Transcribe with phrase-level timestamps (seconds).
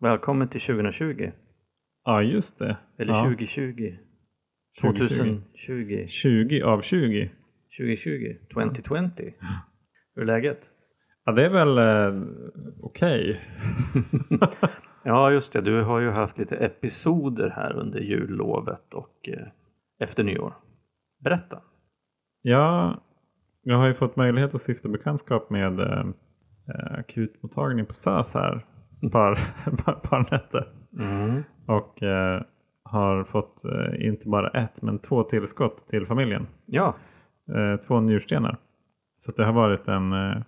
[0.00, 1.30] Välkommen till 2020.
[2.04, 2.76] Ja, just det.
[2.98, 3.24] Eller ja.
[3.24, 3.96] 2020.
[4.80, 5.40] 2020.
[5.66, 6.06] 2020.
[6.06, 7.30] 20 av 20.
[7.78, 8.36] 2020.
[8.54, 9.32] 2020.
[10.14, 10.58] Hur är läget?
[11.24, 12.22] Ja, det är väl eh,
[12.82, 13.40] okej.
[15.04, 15.60] Ja, just det.
[15.60, 19.46] Du har ju haft lite episoder här under jullovet och eh,
[19.98, 20.54] efter nyår.
[21.24, 21.62] Berätta.
[22.42, 23.00] Ja,
[23.62, 26.06] jag har ju fått möjlighet att stifta bekantskap med eh,
[26.68, 28.66] eh, akutmottagning på SÖS här
[29.12, 29.34] par,
[29.92, 30.68] par, nätter.
[30.98, 31.42] Mm.
[31.66, 32.42] Och eh,
[32.82, 36.46] har fått eh, inte bara ett men två tillskott till familjen.
[36.66, 36.94] Ja,
[37.54, 38.56] Eh, två njurstenar.
[39.18, 40.42] Så det har varit en eh,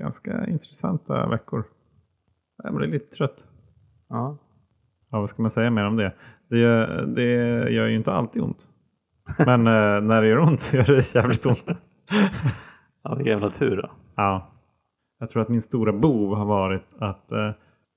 [0.00, 1.64] ganska intressanta veckor.
[2.62, 3.48] Jag blir lite trött.
[4.08, 4.38] ja.
[5.10, 6.14] Ja, vad ska man säga mer om det?
[6.48, 7.22] Det gör, det
[7.70, 8.68] gör ju inte alltid ont.
[9.46, 11.70] Men eh, när det gör ont så gör det jävligt ont.
[13.02, 13.90] ja vilken jävla tur då.
[14.16, 14.52] Ja.
[15.18, 17.32] Jag tror att min stora bov har varit att,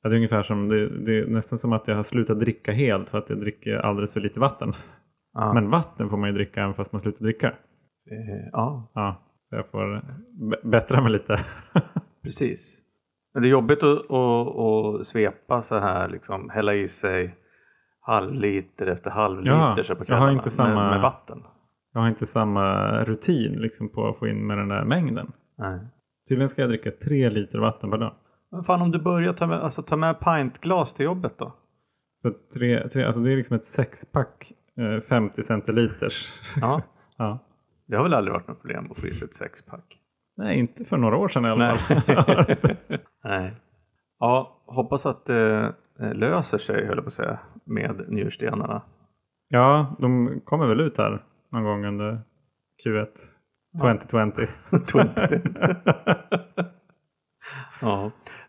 [0.10, 3.10] det är ungefär som, det, det är nästan som att jag har slutat dricka helt
[3.10, 4.74] för att jag dricker alldeles för lite vatten.
[5.34, 5.54] Ja.
[5.54, 7.48] Men vatten får man ju dricka även fast man slutar dricka.
[7.48, 10.02] Eh, ja, Ja, så jag får
[10.70, 11.38] bättra mig lite.
[12.24, 12.82] precis.
[13.34, 17.36] Men det är jobbigt att, att, att svepa så här, liksom hälla i sig
[18.02, 21.44] halvliter efter halvliter Ja, på jag har kvällarna inte samma- med, med vatten.
[21.94, 25.32] Jag har inte samma rutin liksom, på att få in med den där mängden.
[25.58, 25.80] Nej.
[26.30, 28.14] Tydligen ska jag dricka tre liter vatten per dag.
[28.52, 31.54] Men fan om du börjar ta med, alltså, ta med pintglas till jobbet då?
[32.22, 36.34] Så tre, tre, alltså det är liksom ett sexpack eh, 50 centiliters.
[36.62, 36.82] Ja.
[37.18, 37.40] Ja.
[37.88, 40.00] Det har väl aldrig varit något problem att få i sig ett sexpack?
[40.38, 41.78] Nej, inte för några år sedan i alla Nej.
[41.78, 42.56] fall.
[43.24, 43.54] Nej.
[44.20, 48.82] Ja, hoppas att det eh, löser sig, höll jag på att säga, med njurstenarna.
[49.50, 52.22] ja, de kommer väl ut här någon gång under
[52.86, 53.08] Q1
[53.82, 55.50] 2020.
[55.56, 55.76] Ja.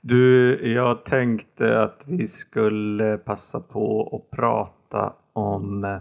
[0.00, 6.00] Du, jag tänkte att vi skulle passa på att prata om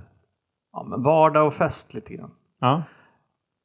[0.71, 2.31] ja, men vardag och fest lite grann.
[2.59, 2.83] Ja,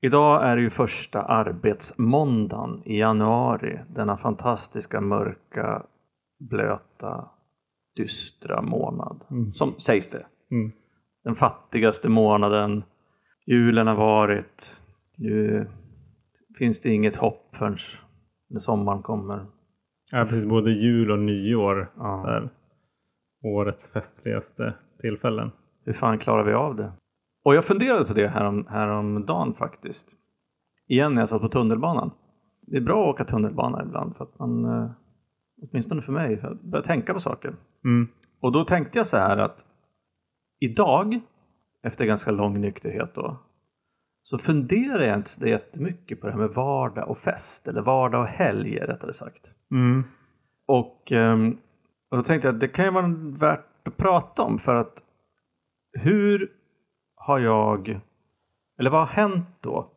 [0.03, 3.79] Idag är det ju första arbetsmåndagen i januari.
[3.89, 5.83] Denna fantastiska, mörka,
[6.51, 7.31] blöta,
[7.97, 9.25] dystra månad.
[9.31, 9.53] Mm.
[9.53, 10.27] Som sägs det.
[10.51, 10.73] Mm.
[11.25, 12.85] Den fattigaste månaden.
[13.47, 14.83] Julen har varit.
[15.17, 15.69] Nu
[16.59, 17.77] finns det inget hopp förrän
[18.51, 19.47] när sommaren kommer.
[20.13, 20.47] ja precis.
[20.47, 21.93] Både jul och nyår.
[21.97, 22.23] Ja.
[22.27, 22.51] Där.
[23.45, 25.51] Årets festligaste tillfällen.
[25.85, 26.93] Hur fan klarar vi av det?
[27.45, 30.17] Och jag funderade på det härom, häromdagen faktiskt.
[30.89, 32.11] Igen när jag satt på tunnelbanan.
[32.67, 34.91] Det är bra att åka tunnelbana ibland för att man, eh,
[35.63, 37.55] åtminstone för mig, för att börja tänka på saker.
[37.85, 38.09] Mm.
[38.41, 39.67] Och då tänkte jag så här att
[40.61, 41.21] idag,
[41.83, 43.37] efter ganska lång nykterhet då,
[44.31, 48.27] så funderar jag inte jättemycket på det här med vardag och fest, eller vardag och
[48.27, 49.55] helg rättare sagt.
[49.73, 50.05] Mm.
[50.67, 51.57] Och, ehm,
[52.11, 53.09] och då tänkte jag att det kan ju vara
[53.41, 55.03] värt att prata om för att
[55.93, 56.49] hur
[57.17, 58.01] har jag,
[58.79, 59.91] eller vad har hänt då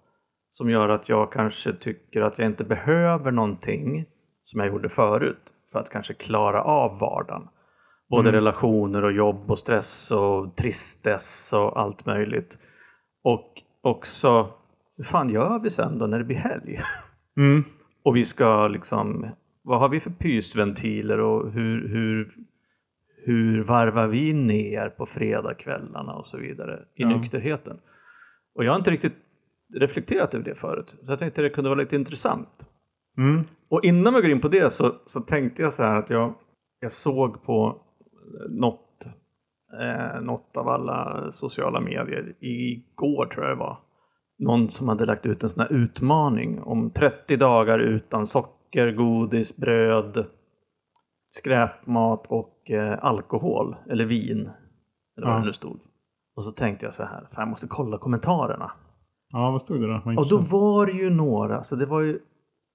[0.52, 4.06] som gör att jag kanske tycker att jag inte behöver någonting
[4.44, 7.48] som jag gjorde förut för att kanske klara av vardagen.
[8.10, 8.36] Både Mm.
[8.36, 12.58] relationer och jobb och stress och tristess och allt möjligt.
[13.24, 14.50] Och också,
[14.98, 16.80] hur fan gör vi sen då när det blir helg?
[17.38, 17.64] Mm.
[18.04, 19.26] Och vi ska liksom,
[19.64, 22.30] vad har vi för pysventiler och hur, hur,
[23.26, 27.08] hur varvar vi ner på fredagskvällarna och så vidare i Ja.
[27.18, 27.78] nykterheten.
[28.56, 29.14] Och jag har inte riktigt
[29.74, 30.96] reflekterat över det förut.
[31.04, 32.50] Så jag tänkte det kunde vara lite intressant.
[33.18, 33.44] Mm.
[33.70, 36.34] Och innan vi går in på det så, så tänkte jag så här att jag,
[36.80, 37.82] jag såg på
[38.50, 38.83] något,
[39.82, 43.78] eh, något av alla sociala medier igår tror jag det var.
[44.40, 49.58] Någon som hade lagt ut en sån här utmaning om 30 dagar utan socker, godis,
[49.58, 50.26] bröd,
[51.30, 54.50] skräpmat och eh, alkohol eller vin.
[55.18, 55.40] Eller vad Ja.
[55.40, 55.80] det nu stod.
[56.36, 58.72] Och så tänkte jag så här, fan jag måste kolla kommentarerna.
[59.32, 60.22] Ja, vad stod det då?
[60.22, 62.20] Och då var det ju några, så det var ju,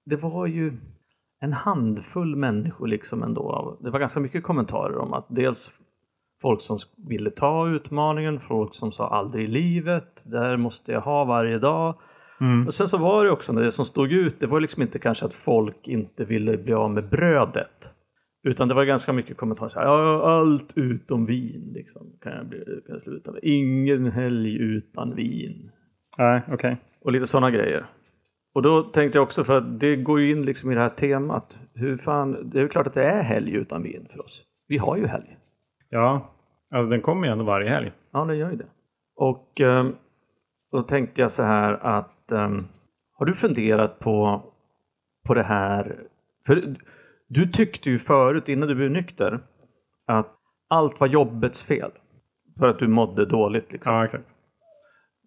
[0.05, 0.77] det var ju
[1.41, 3.77] en handfull människor liksom ändå.
[3.81, 5.69] Det var ganska mycket kommentarer om att dels
[6.41, 6.77] folk som
[7.09, 11.59] ville ta utmaningen, folk som sa aldrig i livet, det här måste jag ha varje
[11.59, 11.95] dag.
[12.41, 12.67] Mm.
[12.67, 15.25] Och sen så var det också, det som stod ut, det var liksom inte kanske
[15.25, 17.93] att folk inte ville bli av med brödet.
[18.43, 19.87] Utan det var ganska mycket kommentarer så här,
[20.39, 23.39] allt utom vin liksom, kan jag, bli, kan jag sluta med.
[23.43, 25.69] Ingen helg utan vin.
[26.17, 26.77] Nej, okej.
[27.01, 27.85] Och lite sådana grejer.
[28.53, 30.89] Och då tänkte jag också, för att det går ju in liksom i det här
[30.89, 31.59] temat.
[31.73, 34.43] Hur fan, det är ju klart att det är helg utan vin för oss.
[34.67, 35.38] Vi har ju helg.
[35.89, 36.31] Ja,
[36.71, 37.91] alltså den kommer ju ändå varje helg.
[38.13, 38.67] Ja, det gör ju det.
[39.15, 39.95] Och ehm,
[40.71, 42.57] då tänkte jag så här att ehm,
[43.17, 44.41] har du funderat på,
[45.27, 45.95] på det här?
[46.47, 46.75] För
[47.27, 49.39] du tyckte ju förut, innan du blev nykter,
[50.07, 50.35] att
[50.69, 51.91] allt var jobbets fel.
[52.59, 53.71] För att du mådde dåligt.
[53.71, 53.93] Liksom.
[53.93, 54.33] Ja, exakt.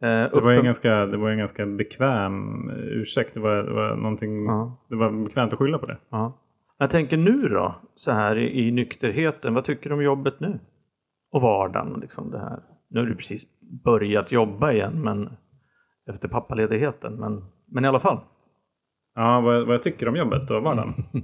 [0.02, 3.34] Eh, Det var, en ganska, det var en ganska bekväm ursäkt.
[3.34, 4.76] Det var, det var, någonting, Ja.
[4.88, 5.98] det var bekvämt att skylla på det.
[6.10, 6.38] Ja.
[6.82, 9.54] Jag tänker nu då, så här i, i nykterheten.
[9.54, 10.60] Vad tycker du om jobbet nu?
[11.32, 12.62] Och vardagen och liksom det här.
[12.90, 13.46] Nu har du precis
[13.84, 15.30] börjat jobba igen men
[16.08, 17.14] efter pappaledigheten.
[17.14, 18.20] Men, men i alla fall.
[19.14, 20.88] Ja, vad, vad jag tycker om jobbet och vardagen.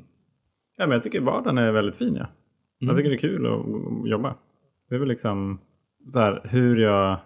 [0.77, 2.15] ja, men jag tycker vardagen är väldigt fin.
[2.15, 2.27] Ja.
[2.79, 4.35] Jag tycker det är kul att att jobba.
[4.89, 5.61] Det är väl liksom
[6.05, 7.21] så här, hur jag,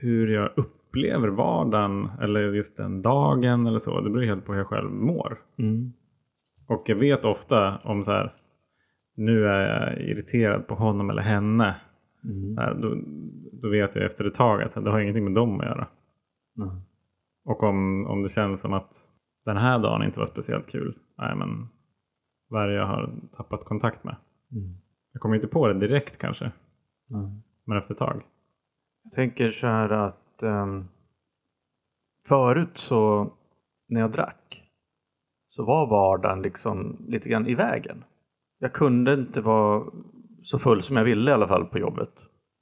[0.00, 4.00] hur jag upplever vardagen eller just den dagen eller så.
[4.00, 5.38] Det beror helt på hur jag själv mår.
[5.58, 5.92] Mm.
[6.66, 8.34] Och jag vet ofta om så här,
[9.16, 11.80] nu är jag irriterad på honom eller henne.
[12.24, 12.56] Mm.
[12.56, 12.96] Här, då,
[13.62, 15.88] då vet jag efter ett tag att det har ingenting med dem att göra.
[16.54, 16.82] Nej.
[17.44, 18.94] Och om, om det känns som att
[19.44, 20.98] den här dagen inte var speciellt kul.
[21.18, 21.68] Nej men
[22.48, 24.16] vad är det jag har tappat kontakt med?
[24.52, 24.76] Mm.
[25.12, 26.52] Jag kommer inte på det direkt kanske.
[27.64, 28.22] Men efter ett tag.
[29.02, 30.84] Jag tänker så här att ehm,
[32.28, 33.32] förut så
[33.88, 34.65] när jag drack
[35.56, 38.04] så var vardagen liksom lite grann i vägen.
[38.58, 39.84] Jag kunde inte vara
[40.42, 42.12] så full som jag ville i alla fall på jobbet.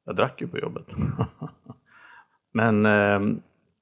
[0.04, 0.86] Jag drack ju på jobbet.
[2.52, 3.20] Men eh,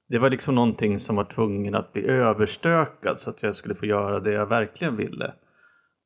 [0.09, 3.85] det var liksom någonting som var tvungen att bli överstökad så att jag skulle få
[3.85, 5.33] göra det jag verkligen ville.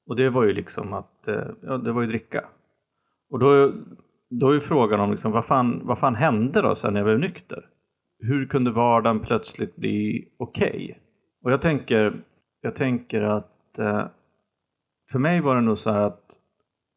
[0.07, 2.45] Och det var ju liksom att, eh, ja det var ju dricka.
[3.29, 3.71] Och då,
[4.29, 7.05] då är ju frågan om liksom, vad, fan, vad fan hände då sen när jag
[7.05, 7.65] blev nykter?
[8.19, 11.03] Hur kunde vardagen plötsligt bli okej?
[11.43, 12.23] Och jag tänker,
[12.61, 14.05] jag tänker att eh,
[15.11, 16.39] för mig var det nog så här att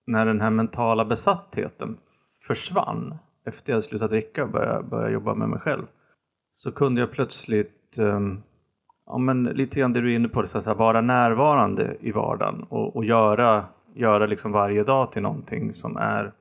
[0.06, 1.98] när den här mentala besattheten
[2.46, 3.14] försvann
[3.46, 5.86] efter jag slutat dricka och började, började jobba med mig själv
[6.54, 8.42] så kunde jag plötsligt ehm,
[9.06, 12.12] ja, men lite grann det du är inne på, så att säga, vara närvarande i
[12.12, 13.64] vardagen och, och göra,
[13.94, 16.32] göra liksom varje dag till någonting som är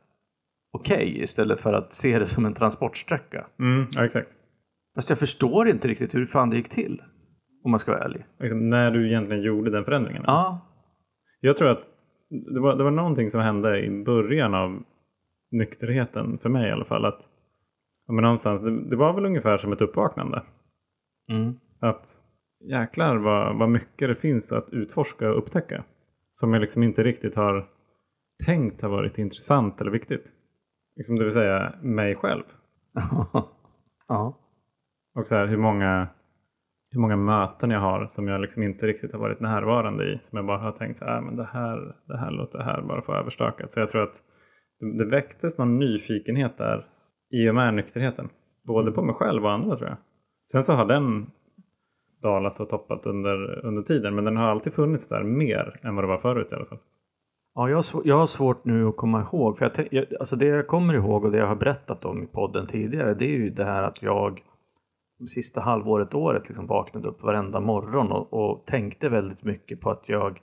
[0.72, 3.46] okej istället för att se det som en transportsträcka.
[3.60, 4.36] Mm, ja, exakt.
[4.96, 7.02] Fast jag förstår inte riktigt hur fan det gick till.
[7.70, 8.26] Om man ska vara ärlig.
[8.40, 10.24] Liksom, när du egentligen gjorde den förändringen.
[10.26, 10.60] Ja.
[11.40, 11.84] Jag tror att
[12.54, 14.84] det var, det var någonting som hände i början av
[15.52, 17.06] nykterheten, för mig i alla fall.
[17.06, 17.22] Att,
[18.08, 20.44] men någonstans, det, det var väl ungefär som ett uppvaknande.
[21.32, 21.60] Mm.
[21.80, 22.06] Att
[22.70, 25.84] jäklar vad, vad mycket det finns att utforska och upptäcka.
[26.32, 27.70] Som jag liksom inte riktigt har
[28.46, 30.34] tänkt har varit intressant eller viktigt.
[30.96, 32.44] Liksom det vill säga mig själv.
[34.08, 34.38] ja.
[35.16, 36.08] Och så här, hur många,
[36.92, 40.20] hur många möten jag har som jag liksom inte riktigt har varit närvarande i.
[40.24, 43.02] Som jag bara har tänkt här, "Ah, men det här, det här låter här bara
[43.02, 43.72] få överstökat.
[43.72, 44.16] Så jag tror att
[44.80, 46.86] det, det väcktes någon nyfikenhet där
[47.32, 48.30] i och med nykterheten.
[48.68, 49.98] Både på mig själv och andra tror jag.
[50.52, 51.32] Sen så har den
[52.22, 54.16] dalat och toppat under, under tiden.
[54.16, 56.80] Men den har alltid funnits där mer än vad det var förut i alla fall.
[57.56, 59.58] Ja, jag har, jag har svårt nu att komma ihåg.
[59.58, 62.28] För jag, jag, alltså det jag kommer ihåg och det jag har berättat om i
[62.28, 64.42] podden tidigare det är ju det här att jag
[65.28, 70.10] sista halvåret, året liksom vaknade upp varenda morgon och, och tänkte väldigt mycket på att
[70.10, 70.40] jag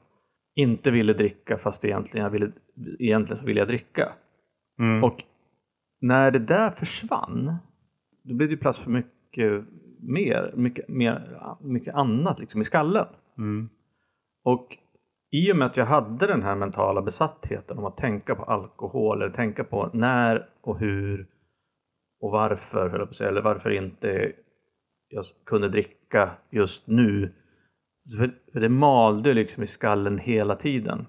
[0.54, 2.52] inte ville dricka fast egentligen, jag ville,
[2.98, 4.12] egentligen så ville jag dricka.
[4.78, 5.04] Mm.
[5.04, 5.22] Och
[6.00, 7.50] när det där försvann
[8.22, 9.64] då blev det plats för mycket
[10.00, 13.06] mer, mycket, mer, mycket annat liksom i skallen.
[13.38, 13.68] Mm.
[14.44, 14.78] Och
[15.30, 19.22] i och med att jag hade den här mentala besattheten om att tänka på alkohol
[19.22, 21.26] eller tänka på när och hur
[22.20, 24.32] och varför, eller varför inte
[25.08, 27.32] jag kunde dricka just nu.
[28.52, 31.06] För det malde liksom i skallen hela tiden.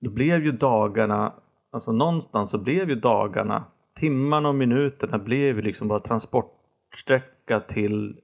[0.00, 1.34] Då blev ju dagarna,
[1.72, 3.64] alltså någonstans så blev ju dagarna,
[4.00, 8.20] timmarna och minuterna blev ju liksom bara transportsträcka till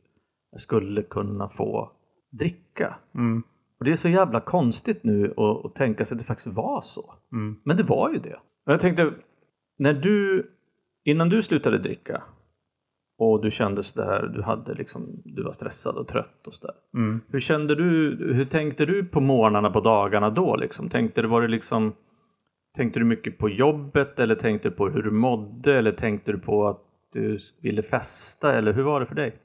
[0.50, 1.92] jag skulle kunna få
[2.30, 2.97] dricka.
[3.14, 3.42] Mm.
[3.78, 6.80] Och det är så jävla konstigt nu att, att tänka sig att det faktiskt var
[6.80, 7.14] så.
[7.32, 7.61] Mm.
[7.64, 8.37] Men det var ju det.
[8.66, 9.12] Och jag tänkte,
[9.78, 10.47] när du,
[11.04, 12.23] innan du slutade dricka
[13.20, 16.74] och du kände sådär, du hade liksom, du var stressad och trött och sådär.
[16.94, 17.20] Mm.
[17.28, 20.88] Hur kände du, hur tänkte du på morgnarna, på dagarna då liksom?
[20.88, 21.92] Tänkte du, var det liksom,
[22.76, 26.38] tänkte du mycket på jobbet eller tänkte du på hur du mådde eller tänkte du
[26.38, 26.80] på att
[27.12, 29.36] du ville festa eller hur var det för dig?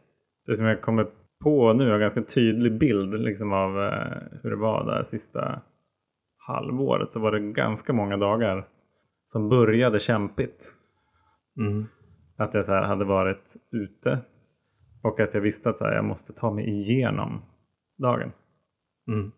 [0.48, 1.08] Det som jag kommer
[1.44, 5.62] på nu är en ganska tydlig bild liksom av eh, hur det var där sista
[6.48, 7.12] halvåret.
[7.12, 8.68] Så var det ganska många dagar
[9.26, 10.72] som började kämpigt.
[11.60, 11.86] Mm.
[12.38, 14.20] Att jag så här hade varit ute
[15.04, 17.42] och att jag visste att så här, jag måste ta mig igenom
[17.98, 18.32] dagen.
[19.08, 19.32] Mm.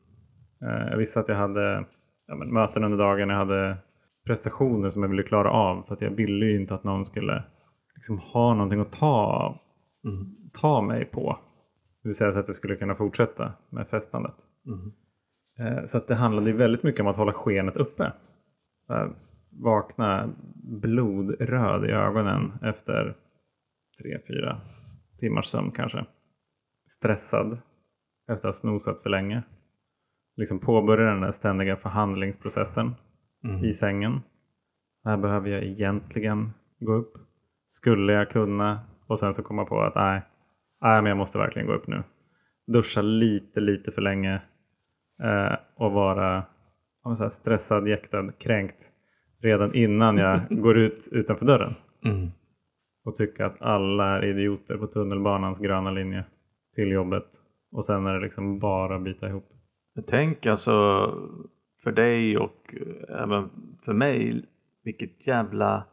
[0.62, 1.86] Eh, jag visste att jag hade
[2.28, 3.30] ja, möten under dagen.
[3.30, 3.78] Jag hade
[4.28, 5.84] prestationer som jag ville klara av.
[5.88, 7.44] För att jag ville ju inte att någon skulle
[7.96, 9.60] liksom, ha någonting att ta,
[10.04, 10.36] Mm.
[10.62, 11.40] ta mig på.
[12.04, 14.36] Det vill säga så att jag skulle kunna fortsätta med festandet.
[14.68, 14.92] Mm.
[15.78, 18.12] Eh, Så att det handlade väldigt mycket om att hålla skenet uppe.
[19.50, 23.16] Vakna blodröd i ögonen efter
[24.02, 24.62] tre, fyra
[25.20, 26.06] timmars sömn kanske.
[26.90, 27.58] Stressad
[28.32, 29.44] efter att ha snosat för länge.
[30.36, 32.96] Liksom påbörja den där ständiga förhandlingsprocessen
[33.64, 34.22] i sängen.
[35.06, 36.50] Här behöver jag egentligen
[36.80, 37.14] gå upp.
[37.68, 38.80] Skulle jag kunna?
[39.08, 40.22] Och sen så komma på att nej,
[40.82, 42.04] nej men jag måste verkligen gå upp nu.
[42.68, 44.42] Duscha lite, lite för länge.
[45.24, 46.46] Eh, och vara
[47.18, 48.92] så stressad, jäktad, kränkt.
[49.42, 51.74] Redan innan jag går ut utanför dörren.
[52.06, 52.32] Mm.
[53.06, 56.26] Och tycka att alla är idioter på tunnelbanans gröna linje
[56.76, 57.28] till jobbet.
[57.72, 59.50] Och sen är det liksom bara att bita ihop.
[60.08, 60.72] Tänker alltså
[61.84, 63.50] för dig och eh, även
[63.86, 64.46] för mig
[64.84, 65.84] vilket jävla,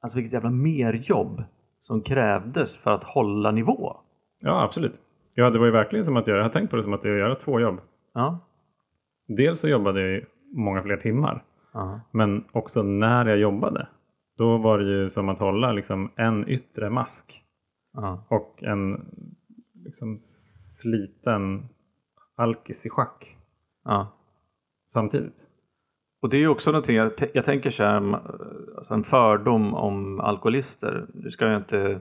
[0.00, 1.42] alltså vilket jävla merjobb
[1.80, 3.96] som krävdes för att hålla nivå.
[4.42, 5.00] Ja, absolut.
[5.34, 7.04] Ja, det var ju verkligen som att jag, jag har tänkt på det som att
[7.04, 7.80] jag gör två jobb.
[8.14, 8.38] Ja.
[9.28, 11.44] Dels så jobbade jag många fler timmar.
[12.10, 13.88] Men också när jag jobbade.
[14.38, 17.44] Då var det ju som att hålla liksom en yttre mask.
[17.92, 18.24] Ja.
[18.28, 19.06] Och en
[19.84, 21.68] liksom sliten
[22.36, 23.36] alkis i schack
[23.84, 24.06] ja.
[24.92, 25.46] samtidigt.
[26.22, 28.14] Och det är ju också någonting, jag, t- jag tänker så här,
[28.76, 31.06] alltså en fördom om alkoholister.
[31.14, 32.00] Nu ska jag inte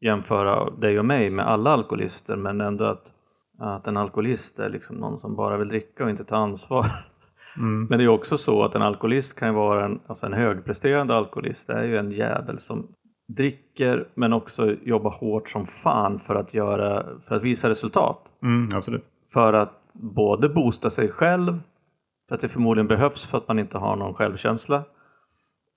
[0.00, 3.12] jämföra dig och mig med alla alkoholister, men ändå att,
[3.58, 6.86] att en alkoholist är liksom någon som bara vill dricka och inte ta ansvar.
[7.58, 7.86] Mm.
[7.90, 11.66] Men det är också så att en alkoholist kan vara en, alltså en högpresterande alkoholist.
[11.66, 12.86] Det är ju en jävel som
[13.36, 18.18] dricker men också jobbar hårt som fan för att, göra, för att visa resultat.
[18.42, 19.04] Mm, absolut.
[19.32, 21.60] För att både boosta sig själv,
[22.28, 24.84] för att det förmodligen behövs för att man inte har någon självkänsla.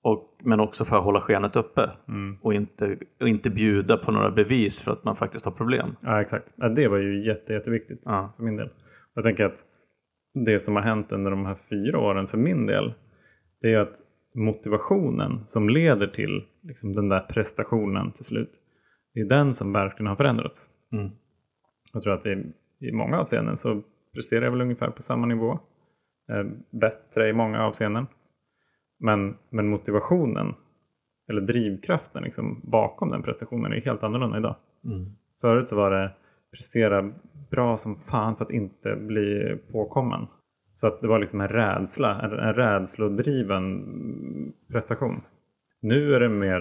[0.04, 2.38] Och, men också för att hålla skenet uppe Mm.
[2.42, 5.96] och, inte, och inte bjuda på några bevis för att man faktiskt har problem.
[6.00, 6.54] Ja, exakt.
[6.56, 8.32] Ja, det var ju jätte, jätteviktigt Ja.
[8.36, 8.68] för min del.
[9.14, 9.58] Jag tänker att
[10.34, 12.94] det som har hänt under de här fyra åren för min del,
[13.60, 13.96] det är att
[14.34, 18.50] motivationen som leder till liksom, den där prestationen till slut,
[19.14, 20.68] det är den som verkligen har förändrats.
[20.92, 21.10] Mm.
[21.92, 23.82] Jag tror att i, i många avseenden så
[24.14, 25.58] presterar jag väl ungefär på samma nivå.
[26.32, 28.06] Eh, bättre i många avseenden.
[28.98, 30.54] Men, men motivationen,
[31.28, 34.56] eller drivkraften liksom, bakom den prestationen är helt annorlunda idag.
[34.84, 35.12] Mm.
[35.40, 36.12] Förut så var det
[36.56, 37.12] prestera
[37.52, 40.26] bra som fan för att inte bli påkommen.
[40.74, 43.82] Så att det var liksom en rädsla, en, en rädslodriven
[44.72, 45.14] prestation.
[45.82, 46.60] Nu är det mer,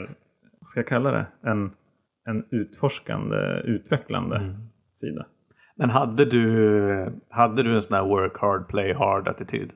[0.59, 1.71] vad ska jag kalla det, en,
[2.29, 4.55] en utforskande, utvecklande
[4.93, 5.25] sida.
[5.75, 9.71] Men hade du, hade du en sån här work hard, play hard attityd?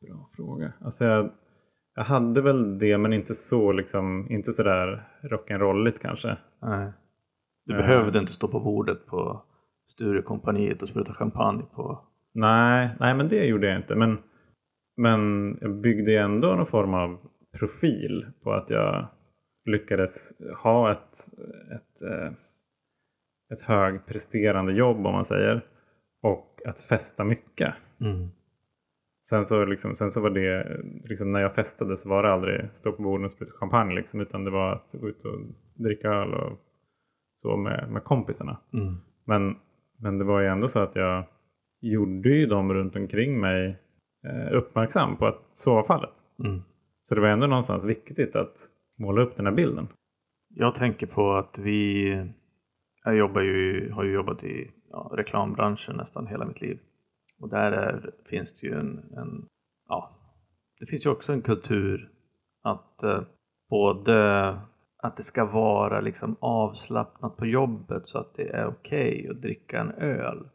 [0.00, 0.72] Bra fråga.
[0.80, 1.30] Alltså jag,
[1.94, 6.36] jag hade väl det men inte så liksom, inte sådär rock'n'rolligt kanske.
[6.62, 6.92] Nej.
[7.66, 7.78] Du Eh.
[7.78, 9.42] behövde inte stå på bordet på
[9.86, 12.04] Sturecompagniet och spruta champagne på...
[12.34, 13.94] Nej, nej men det gjorde jag inte.
[13.94, 14.18] Men,
[14.96, 15.20] men
[15.60, 17.18] jag byggde ändå någon form av
[17.58, 19.06] profil på att jag
[19.64, 21.16] lyckades ha ett,
[21.74, 22.32] ett, eh,
[23.52, 25.64] ett högpresterande jobb om man säger.
[26.22, 27.74] Och att festa mycket.
[28.00, 28.28] Mm.
[29.28, 32.68] Sen så, liksom, sen så var det, liksom, när jag festade så var det aldrig
[32.72, 35.38] stå på borden och spruta champagne liksom, utan det var att gå ut och
[35.74, 36.58] dricka öl och
[37.36, 38.60] så med, med kompisarna.
[38.72, 38.94] Mm.
[39.24, 39.56] Men,
[39.98, 41.24] men det var ju ändå så att jag
[41.80, 43.78] gjorde ju dem runt omkring mig
[44.26, 46.14] eh, uppmärksam på att så var fallet.
[46.44, 46.62] Mm.
[47.02, 48.56] Så det var ändå någonstans viktigt att
[48.98, 49.88] måla upp den här bilden.
[50.54, 52.08] Jag tänker på att vi...
[53.04, 56.78] Jag jobbar ju, har ju jobbat i ja, reklambranschen nästan hela mitt liv.
[57.40, 59.46] Och där är, finns det ju en, en...
[59.88, 60.10] Ja,
[60.80, 62.10] det finns ju också en kultur
[62.62, 63.22] att eh,
[63.70, 64.58] både
[65.06, 69.80] att det ska vara liksom avslappnat på jobbet så att det är okej att dricka
[69.80, 70.48] en öl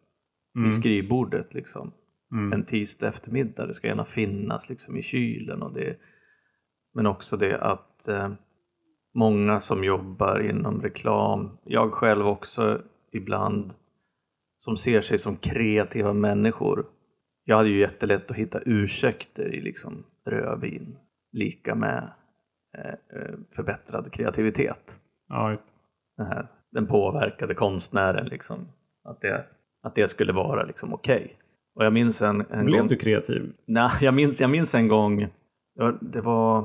[0.53, 1.93] vid skrivbordet liksom.
[2.31, 2.53] Mm.
[2.53, 3.67] En tisdag eftermiddag.
[3.67, 5.61] Det ska gärna finnas liksom i kylen.
[5.61, 5.97] Och det,
[6.93, 8.31] men också det att eh,
[9.15, 12.81] många som jobbar inom reklam, jag själv också
[13.11, 13.73] ibland,
[14.59, 16.85] som ser sig som kreativa människor.
[17.43, 20.97] Jag hade ju jättelätt att hitta ursäkter i liksom rödvin,
[21.31, 22.13] lika med
[23.55, 24.99] förbättrad kreativitet.
[25.27, 25.63] Ja, just.
[26.17, 28.67] Den, här, den påverkade konstnären, liksom,
[29.03, 29.45] att, det,
[29.83, 31.37] att det skulle vara liksom okej.
[31.75, 32.87] Och jag minns en, en Blev gång...
[32.87, 33.53] du kreativ?
[33.65, 35.27] Nej, jag minns, jag minns en gång,
[36.01, 36.61] det var,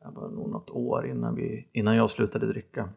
[0.00, 2.88] det var nog något år innan, vi, innan jag slutade dricka.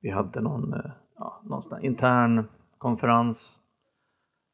[0.00, 2.44] Vi hade någon, eh, ja, någon intern
[2.78, 3.60] konferens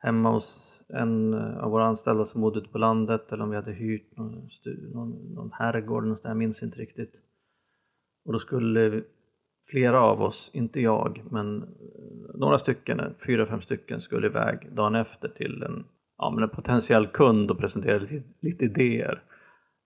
[0.05, 3.57] hemma hos en eh, av våra anställda som bodde ute på landet eller om vi
[3.57, 7.23] hade hyrt någon, stu, någon, någon herrgård någonstans, jag minns inte riktigt.
[8.25, 9.03] Och då skulle
[9.71, 11.69] flera av oss, inte jag, men eh,
[12.35, 15.85] några stycken, eh, fyra, fem stycken skulle iväg dagen efter till en,
[16.19, 19.23] ja, men en potentiell kund och presentera lite, lite idéer.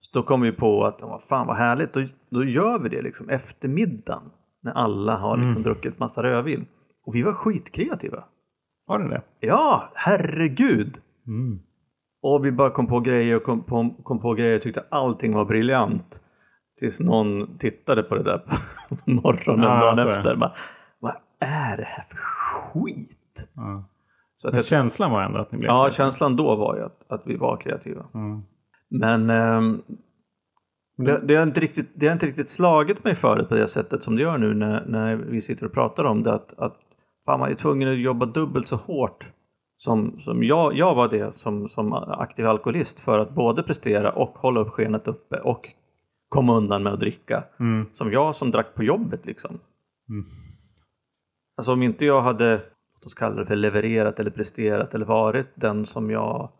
[0.01, 3.03] Så då kom vi på att vad fan vad härligt, då, då gör vi det
[3.03, 4.23] liksom eftermiddagen.
[4.63, 6.67] När alla har liksom druckit massa rödvin.
[7.05, 8.25] Och vi var skitkreativa.
[8.89, 9.23] Var det det?
[9.41, 10.99] Ja, herregud!
[11.27, 11.59] Mm.
[12.23, 15.35] Och vi bara kom på grejer och kom på, kom på grejer och tyckte allting
[15.35, 16.21] var briljant.
[16.79, 18.57] Tills någon tittade på det där på
[19.11, 20.37] morgonen Ja, dagen efter.
[20.37, 20.53] Bara,
[21.01, 23.49] Vad är det här för skit?
[23.55, 23.85] Ja.
[24.37, 25.97] Så att Men jag, känslan var ändå att ni blev ja, kreativa.
[26.05, 28.05] känslan då var ju att, att vi var kreativa.
[28.15, 28.43] Mm.
[28.91, 29.83] Men ehm,
[30.97, 34.03] det, det, har inte riktigt, det har inte riktigt slagit mig förut på det sättet
[34.03, 36.33] som det gör nu när, när vi sitter och pratar om det.
[36.33, 36.77] Att, att
[37.29, 39.31] fan, man är tvungen att jobba dubbelt så hårt
[39.77, 44.39] som, som jag, jag var det som, som aktiv alkoholist för att både prestera och
[44.39, 45.69] hålla upp skenet uppe och
[46.29, 47.45] komma undan med att dricka.
[47.61, 47.87] Mm.
[47.93, 49.59] Som jag som drack på jobbet liksom.
[50.09, 50.25] Mm.
[51.57, 52.53] Alltså om inte jag hade,
[52.95, 56.51] låt oss kalla det för levererat eller presterat eller varit den som jag,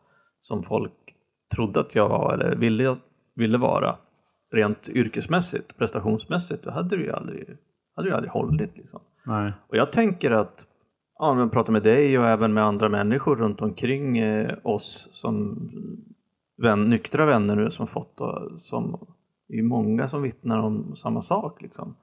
[0.41, 1.15] som folk
[1.55, 2.97] trodde att jag var eller ville,
[3.35, 3.97] ville vara
[4.55, 7.57] rent yrkesmässigt, prestationsmässigt, då hade det ju aldrig,
[7.97, 8.77] hade ju aldrig hållit.
[8.77, 9.01] Liksom.
[9.29, 9.53] Nej.
[9.69, 10.67] Och jag tänker att,
[11.19, 15.09] ja, men jag pratar med dig och även med andra människor runt omkring eh, oss
[15.13, 15.59] som
[16.63, 19.07] vän, nyktra vänner nu som fått, och, som
[19.49, 21.63] det är många som vittnar om samma sak.
[21.63, 21.97] Liksom.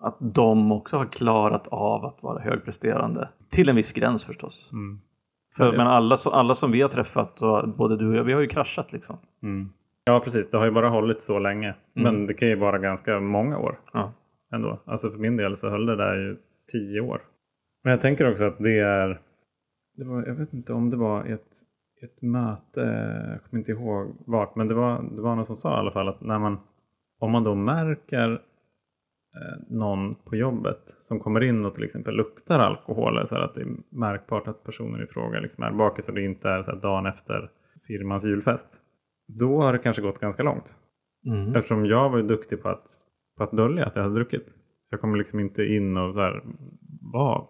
[0.00, 3.28] Att de också har klarat av att vara högpresterande.
[3.50, 4.70] Till en viss gräns förstås.
[4.72, 5.00] Mm.
[5.56, 8.40] För, men alla, alla som vi har träffat, och både du och jag, vi har
[8.40, 9.16] ju kraschat liksom.
[9.42, 9.68] Mm.
[10.04, 10.50] Ja, precis.
[10.50, 11.74] Det har ju bara hållit så länge.
[11.94, 14.12] Men det kan ju vara ganska många år Ja.
[14.52, 14.80] ändå.
[14.84, 16.36] Alltså för min del så höll det där ju
[16.72, 17.22] tio år.
[17.84, 19.20] Men jag tänker också att det är...
[19.96, 21.50] Det var, jag vet inte om det var ett,
[22.02, 22.80] ett möte,
[23.30, 25.90] jag kommer inte ihåg vart, men det var, det var någon som sa i alla
[25.90, 26.60] fall att när man,
[27.18, 32.58] om man då märker eh, någon på jobbet som kommer in och till exempel luktar
[32.58, 36.14] alkohol, eller så att det är märkbart att personen i fråga liksom är bakis och
[36.14, 37.50] det inte är så här dagen efter
[37.86, 38.80] firmans julfest.
[39.28, 40.76] Då har det kanske gått ganska långt.
[41.26, 41.56] Mm.
[41.56, 42.86] Eftersom jag var duktig på att,
[43.36, 44.61] på att dölja att jag hade druckit.
[44.92, 46.42] Jag kommer liksom inte in och så här,
[47.12, 47.48] var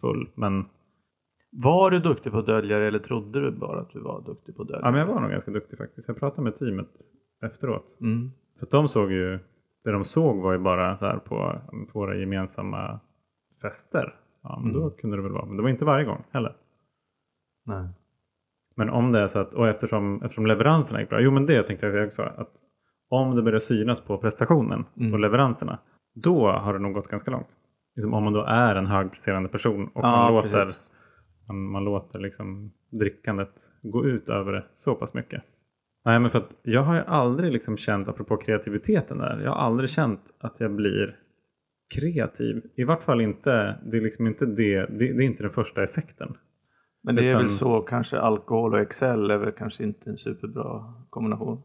[0.00, 0.30] full.
[0.34, 0.64] Men,
[1.50, 4.56] Var du duktig på att dölja det eller trodde du bara att du var duktig
[4.56, 6.08] på att dölja ja, men jag var nog ganska duktig faktiskt.
[6.08, 6.90] Jag pratade med teamet
[7.42, 7.96] efteråt.
[8.00, 8.30] Mm.
[8.58, 9.38] För de såg ju,
[9.84, 11.60] det de såg var ju bara så här på,
[11.92, 13.00] på våra gemensamma
[13.62, 14.14] fester.
[14.42, 15.46] Ja, men då kunde det väl vara.
[15.46, 16.56] Men det var inte varje gång heller.
[17.66, 17.88] Nej.
[18.76, 21.20] Men om det är så att, och eftersom, eftersom leveranserna gick bra.
[21.20, 22.22] Jo men det tänkte jag också.
[22.22, 22.52] Att
[23.08, 25.78] om det börjar synas på prestationen och leveranserna.
[26.14, 27.56] Då har det nog gått ganska långt.
[27.96, 30.68] Liksom om man då är en högpresterande person och man låter,
[31.48, 35.42] man, man låter liksom drickandet gå ut över det så pass mycket.
[36.04, 39.40] Nej men för att jag har ju aldrig liksom känt, apropå kreativiteten där.
[39.44, 41.16] Jag har aldrig känt att jag blir
[41.94, 42.62] kreativ.
[42.76, 45.84] I vart fall inte, det är liksom inte det, det, det är inte den första
[45.84, 46.36] effekten.
[47.02, 50.16] Men det är Utan- väl så kanske alkohol och Excel är väl kanske inte en
[50.16, 51.62] superbra kombination.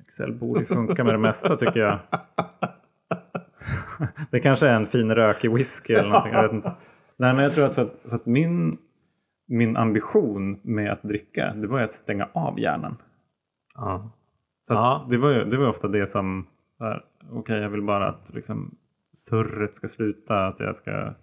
[0.00, 1.98] Excel borde ju funka med det mesta tycker jag.
[4.30, 6.32] Det kanske är en fin rökig whisky eller någonting.
[6.32, 6.72] Jag vet inte.
[7.16, 8.78] Nej men jag tror att för att, för att min,
[9.48, 12.96] min ambition med att dricka det var ju att stänga av hjärnan.
[13.76, 14.12] Ja.
[14.68, 15.06] Så Ja.
[15.10, 16.46] det, var ju, det var ofta det som,
[17.30, 18.74] okej jag vill bara att liksom,
[19.12, 21.14] surret ska sluta, att jag ska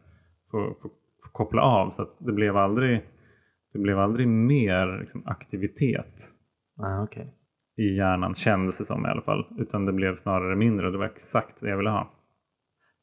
[0.52, 0.90] få, få,
[1.26, 1.90] få koppla av.
[1.90, 3.06] Så det blev aldrig,
[3.74, 6.14] det blev aldrig mer liksom, aktivitet
[6.78, 7.34] Nej, okej.
[7.78, 9.46] i hjärnan kändes det som i alla fall.
[9.58, 12.12] Utan det blev snarare mindre och det var exakt det jag ville ha.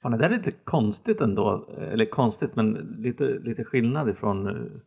[0.06, 1.68] Fan, det där är lite konstigt ändå.
[1.78, 4.80] Eller konstigt, men lite, lite skillnad ifrån eh,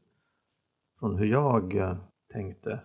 [1.00, 1.98] från hur jag eh,
[2.34, 2.80] tänkte.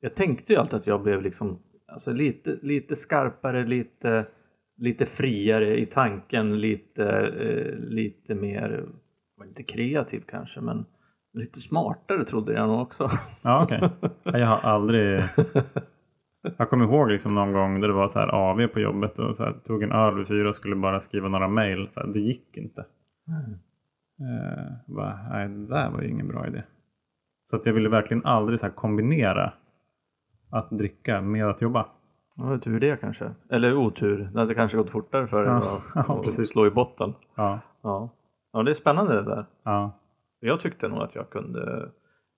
[0.00, 4.26] Jag tänkte ju alltid att jag blev liksom alltså lite, lite skarpare, lite,
[4.76, 8.88] lite friare i tanken, lite, eh, lite mer,
[9.44, 10.84] inte kreativ kanske, men
[11.32, 13.10] lite smartare trodde jag nog också.
[13.44, 13.90] Ja okej.
[14.40, 15.22] Jag har aldrig...
[16.56, 19.36] Jag kommer ihåg liksom någon gång där det var så här AV på jobbet och
[19.36, 21.88] så här, tog en öl vid fyra och skulle bara skriva några mejl.
[22.12, 22.84] Det gick inte.
[24.20, 26.62] Eh, bara, nej, det där var ju ingen bra idé.
[27.50, 29.52] Så att jag ville verkligen aldrig så kombinera
[30.50, 31.86] att dricka med att jobba.
[32.36, 33.30] Det var tur det kanske.
[33.50, 34.30] Eller otur.
[34.32, 35.58] Det hade kanske gått fortare för dig Ja,
[35.94, 37.14] att ja, slå i botten.
[37.34, 38.10] Ja, Ja.
[38.52, 39.46] ja, det är spännande det där.
[39.62, 39.92] ja.
[40.40, 41.90] Jag tyckte nog att jag kunde...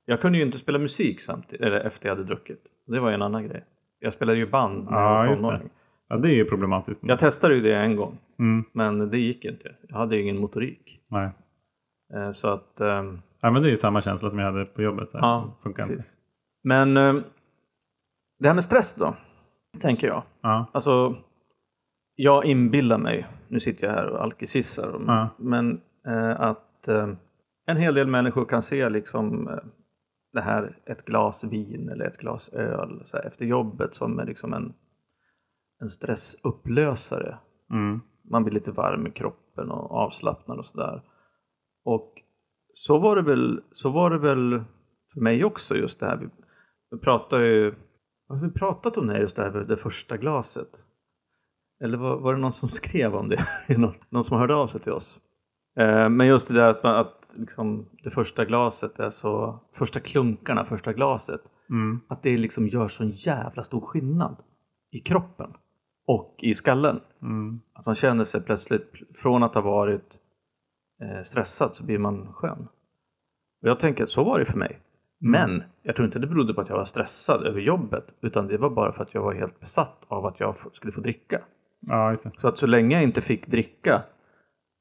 [0.04, 2.66] Jag kunde ju inte spela musik samtidigt, eller efter jag hade druckit.
[2.86, 3.64] Det var ju en annan grej.
[4.02, 5.70] Jag spelade ju band när jag ja var tonåring.
[6.08, 7.02] Ja, det är ju problematiskt.
[7.06, 9.74] Jag testade ju det en gång, Mm, men det gick inte.
[9.88, 11.00] Jag hade ingen motorik.
[11.10, 11.30] nej.
[12.14, 12.80] Eh, Så att...
[12.80, 15.12] ehm, Ja, men det är ju samma känsla som jag hade på jobbet.
[15.12, 15.94] Det Ja, funkar inte.
[15.94, 16.14] precis.
[16.64, 17.22] Men ehm,
[18.38, 19.14] det här med stress då,
[19.80, 20.22] tänker jag.
[20.40, 21.16] Ja, Alltså,
[22.14, 25.28] jag inbillar mig, nu sitter jag här och alkisissar, Ja.
[25.38, 27.08] men eh, att eh,
[27.66, 29.54] en hel del människor kan se liksom eh,
[30.32, 34.52] det här, ett glas vin eller ett glas öl här, efter jobbet som är liksom
[34.52, 34.74] en,
[35.82, 37.38] en stressupplösare.
[37.70, 38.00] Mm.
[38.30, 41.02] Man blir lite varm i kroppen och avslappnad och sådär.
[41.84, 42.12] Och
[42.74, 44.64] så var det väl, så var det väl
[45.12, 46.16] för mig också just det här.
[46.16, 46.28] Vi,
[46.90, 47.74] vi pratade ju,
[48.28, 50.86] har vi pratat om det här just det här med det första glaset?
[51.84, 53.46] Eller var, var det någon som skrev om det?
[53.78, 55.20] någon, någon som hörde av sig till oss?
[55.78, 60.00] Eh, men just det där att, man, att liksom det första glaset är så, första
[60.00, 61.40] klunkarna, första glaset.
[61.70, 62.00] Mm.
[62.08, 64.36] Att det liksom gör sån jävla stor skillnad
[64.90, 65.50] i kroppen
[66.06, 67.00] och i skallen.
[67.22, 67.60] Mm.
[67.74, 70.18] Att man känner sig plötsligt, från att ha varit
[71.02, 72.68] eh, stressad så blir man skön.
[73.62, 74.80] Och jag tänker att så var det för mig.
[75.20, 78.04] Men jag tror inte det berodde på att jag var stressad över jobbet.
[78.22, 81.00] Utan det var bara för att jag var helt besatt av att jag skulle få
[81.00, 81.40] dricka.
[81.80, 82.16] Ja.
[82.16, 84.02] Så att så länge jag inte fick dricka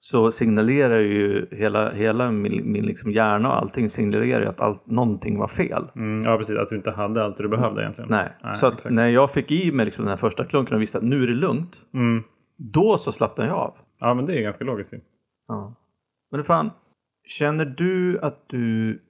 [0.04, 4.86] så signalerar ju hela, hela min, min liksom hjärna och allting signalerar ju att allt,
[4.86, 5.84] någonting var fel.
[5.96, 6.58] Mm, ja, precis.
[6.58, 8.10] Att du inte hade allt du behövde egentligen.
[8.10, 8.56] Nej.
[8.56, 8.96] så att exakt.
[8.96, 11.28] när jag fick i mig liksom den här första klunken och visste att nu är
[11.28, 11.78] det lugnt.
[11.94, 12.24] Mm.
[12.58, 13.74] Då så slappnade jag av.
[14.00, 15.00] Ja, men det är ganska logiskt ju.
[15.48, 15.76] Ja.
[16.32, 16.72] Men fan,
[17.28, 19.02] känner du att du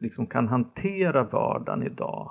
[0.00, 2.30] liksom kan hantera vardagen idag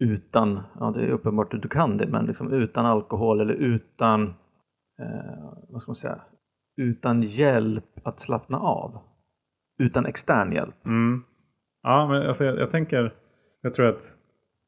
[0.00, 4.22] utan, ja det är uppenbart att du kan det, men liksom utan alkohol eller utan,
[4.98, 6.18] eh, vad ska man säga,
[6.76, 8.98] utan hjälp att slappna av?
[9.78, 10.86] Utan extern hjälp?
[10.86, 11.22] Mm.
[11.82, 13.14] Ja, men alltså, jag, jag tänker,
[13.60, 14.02] jag tror att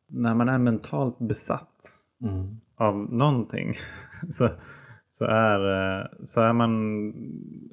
[0.09, 1.93] när man är mentalt besatt
[2.77, 3.75] av någonting
[4.31, 4.49] så,
[5.09, 5.61] så, är,
[6.01, 6.71] eh, så är man,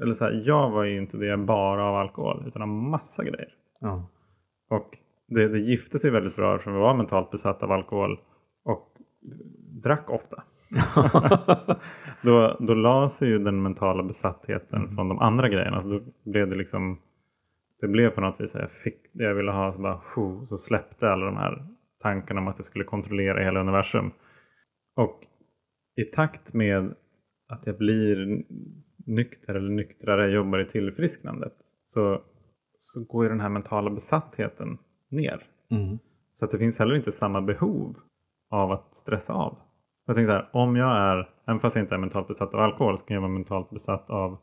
[0.02, 3.50] eller så här, jag var ju inte det bara av alkohol utan av massa grejer.
[3.80, 4.10] Ja.
[4.70, 8.20] Och det, det gifte sig väldigt bra eftersom vi var mentalt besatt av alkohol
[8.66, 8.93] och
[9.84, 10.44] drack ofta.
[12.22, 15.82] då, då la sig ju den mentala besattheten från de andra grejerna.
[15.82, 17.00] Så då blev det liksom
[17.82, 19.74] det blev på något vis jag fick det jag ville ha.
[19.74, 21.66] Så, bara, "Ho", så släppte alla de här
[22.04, 24.12] tankarna om att jag skulle kontrollera hela universum.
[24.96, 25.20] Och
[25.96, 26.96] i takt med
[27.48, 28.44] att jag blir
[29.06, 32.22] nykter eller nyktrare, jobbar i tillfrisknandet så,
[32.78, 34.78] så går ju den här mentala besattheten
[35.10, 35.44] ner.
[35.72, 36.00] Mm.
[36.34, 37.96] Så att det finns heller inte samma behov
[38.50, 39.60] av att stressa av.
[40.06, 42.60] Jag tänker så här, om jag är, även fast jag inte är mentalt besatt av
[42.60, 44.38] alkohol så kan jag vara mentalt besatt av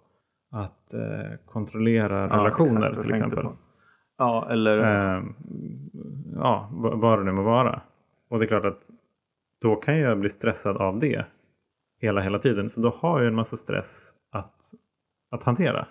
[0.52, 3.52] att eh, kontrollera Ja, relationer exakt till tänkte exempel.
[4.18, 4.78] Ja, eller...
[4.78, 5.22] Eh,
[6.34, 7.80] ja, vad det nu må vara.
[8.30, 8.82] Och det är klart att
[9.60, 11.24] då kan jag bli stressad av det
[12.00, 12.70] hela, hela tiden.
[12.70, 14.54] Så då har jag en massa stress att,
[15.30, 15.86] att hantera.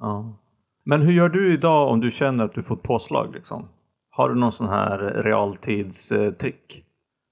[0.00, 0.38] Ja.
[0.84, 3.34] Men hur gör du idag om du känner att du får ett påslag?
[3.34, 3.68] Liksom?
[4.10, 6.84] Har du någon sån här realtidstrick?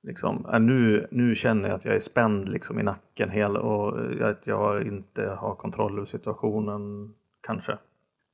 [0.07, 4.01] Liksom, äh, nu, nu känner jag att jag är spänd liksom, i nacken hela, och
[4.01, 7.15] eh, att jag inte har kontroll över situationen.
[7.47, 7.79] Kanske.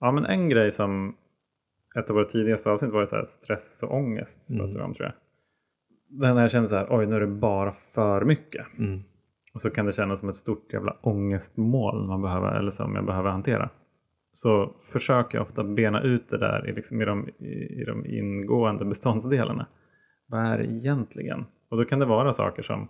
[0.00, 1.16] Ja, men en grej som
[1.98, 4.50] ett av våra tidigaste avsnitt var så här stress och ångest.
[4.50, 4.64] Mm.
[4.64, 5.12] om, tror jag.
[6.08, 8.66] Den jag känner så här, oj nu är det bara för mycket.
[9.54, 13.06] Och så kan det kännas som ett stort jävla ångestmoln man behöver, eller som jag
[13.06, 13.70] behöver hantera.
[14.32, 18.06] Så försöker jag ofta bena ut det där i, liksom, i, de, i, i de
[18.06, 19.66] ingående beståndsdelarna.
[20.26, 21.44] Vad är det egentligen?
[21.72, 22.88] Och då kan det vara saker som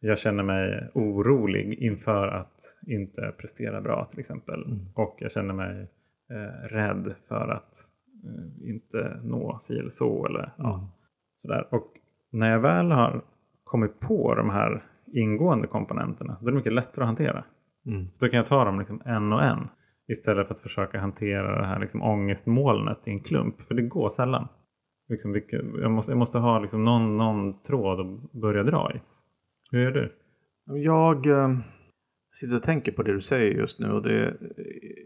[0.00, 2.54] jag känner mig orolig inför att
[2.86, 4.64] inte prestera bra till exempel.
[4.94, 5.90] Och jag känner mig
[6.30, 7.74] eh, rädd för att
[8.24, 10.26] eh, inte nå si eller så.
[10.26, 10.92] Eller, ja,
[11.36, 11.68] sådär.
[11.70, 11.92] Och
[12.32, 13.24] när jag väl har
[13.64, 17.44] kommit på de här ingående komponenterna, då är det mycket lättare att hantera.
[17.86, 18.06] Mm.
[18.20, 19.68] Då kan jag ta dem liksom en och en.
[20.08, 23.62] Istället för att försöka hantera det här liksom ångestmolnet i en klump.
[23.62, 24.48] För det går sällan.
[25.08, 29.00] Liksom vilka, jag, måste, jag måste ha liksom någon, någon tråd att börja dra i.
[29.70, 30.12] Hur gör du?
[30.82, 31.58] Jag eh,
[32.32, 34.36] sitter och tänker på det du säger just nu och det,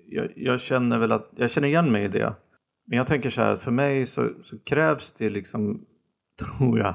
[0.08, 2.34] jag, jag känner väl att jag känner igen mig i det.
[2.86, 5.86] Men jag tänker så här att för mig så, så krävs det liksom,
[6.58, 6.94] tror jag,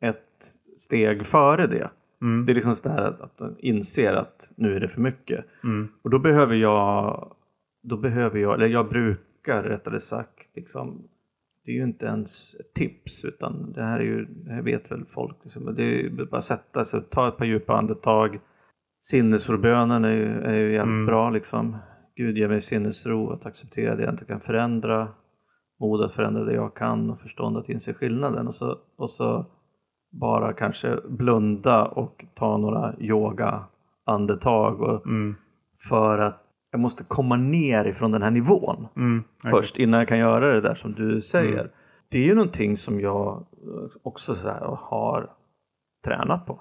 [0.00, 0.44] ett
[0.76, 1.90] steg före det.
[2.22, 2.46] Mm.
[2.46, 5.44] Det är liksom så där att, att man inser att nu är det för mycket.
[5.64, 5.88] Mm.
[6.02, 7.32] Och då behöver jag,
[7.82, 11.08] då behöver jag, eller jag brukar rättare sagt, liksom,
[11.64, 14.92] det är ju inte ens ett tips utan det här är ju, det här vet
[14.92, 15.36] väl folk.
[15.42, 18.40] Liksom, det är bara att sätta sig, ta ett par djupa andetag.
[19.00, 21.06] Sinnesrobönen är ju, är ju jävligt Mm.
[21.06, 21.76] bra liksom.
[22.16, 25.08] Gud ge mig sinnesro att acceptera det jag inte kan förändra.
[25.80, 28.46] Mod att förändra det jag kan och förstånd att inse skillnaden.
[28.48, 29.46] Och så, och så
[30.20, 34.80] bara kanske blunda och ta några yoga-andetag.
[34.80, 35.34] Och, Mm.
[35.88, 36.43] För att
[36.74, 39.24] jag måste komma ner ifrån den här nivån Mm.
[39.50, 41.70] först innan jag kan göra det där som du säger.
[42.10, 43.46] Det är ju någonting som jag
[44.02, 44.34] också
[44.78, 45.30] har
[46.04, 46.60] tränat på.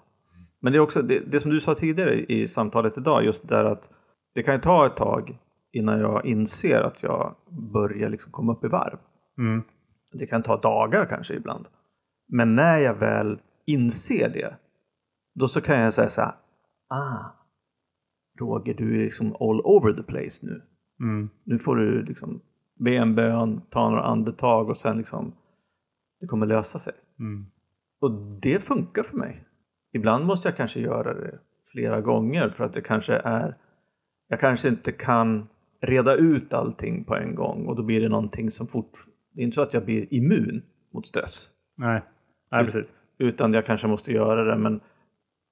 [0.62, 3.64] Men det är också det, det som du sa tidigare i samtalet idag, just där
[3.64, 3.90] att
[4.36, 5.38] det kan ju ta ett tag
[5.72, 7.36] innan jag inser att jag
[7.74, 8.98] börjar liksom komma upp i varv.
[9.38, 9.64] Mm.
[10.14, 11.66] Det kan ta dagar kanske ibland.
[12.28, 14.56] Men när jag väl inser det,
[15.36, 16.32] då så kan jag säga så här,
[16.90, 17.43] ah,
[18.40, 20.62] Roger du är liksom all over the place nu.
[21.00, 21.30] Mm.
[21.44, 22.42] Nu får du liksom
[22.80, 25.34] be en bön, ta några andetag och sen liksom
[26.20, 26.94] det kommer lösa sig.
[27.20, 27.46] Mm.
[28.02, 29.46] Och det funkar för mig.
[29.94, 31.40] Ibland måste jag kanske göra det
[31.72, 33.58] flera gånger för att det kanske är
[34.28, 35.48] jag kanske inte kan
[35.82, 38.92] reda ut allting på en gång och då blir det någonting som fort...
[39.34, 40.62] Det är inte så att jag blir immun
[40.94, 41.50] mot stress.
[41.78, 42.04] Nej.
[42.52, 42.94] Nej, precis.
[43.18, 44.80] Utan jag kanske måste göra det men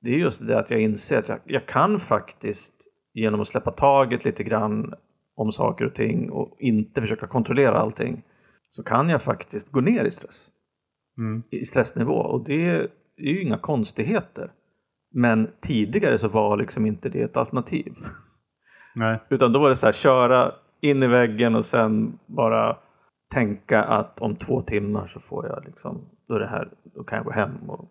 [0.01, 3.71] det är just det att jag inser att jag, jag kan faktiskt genom att släppa
[3.71, 4.93] taget lite grann
[5.35, 8.23] om saker och ting och inte försöka kontrollera allting
[8.69, 10.47] så kan jag faktiskt gå ner i stress.
[11.17, 11.43] Mm.
[11.51, 12.87] I stressnivå och det är
[13.17, 14.51] ju inga konstigheter.
[15.13, 17.93] Men tidigare så var liksom inte det ett alternativ.
[18.95, 19.19] Nej.
[19.29, 22.77] Utan då var det så här, köra in i väggen och sen bara
[23.33, 27.25] tänka att om två timmar så får jag liksom, då, det här, då kan jag
[27.25, 27.89] gå hem och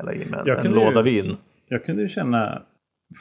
[0.00, 1.36] hälla i mig Jag en kunde ju- låda vin.
[1.68, 2.62] Jag kunde ju känna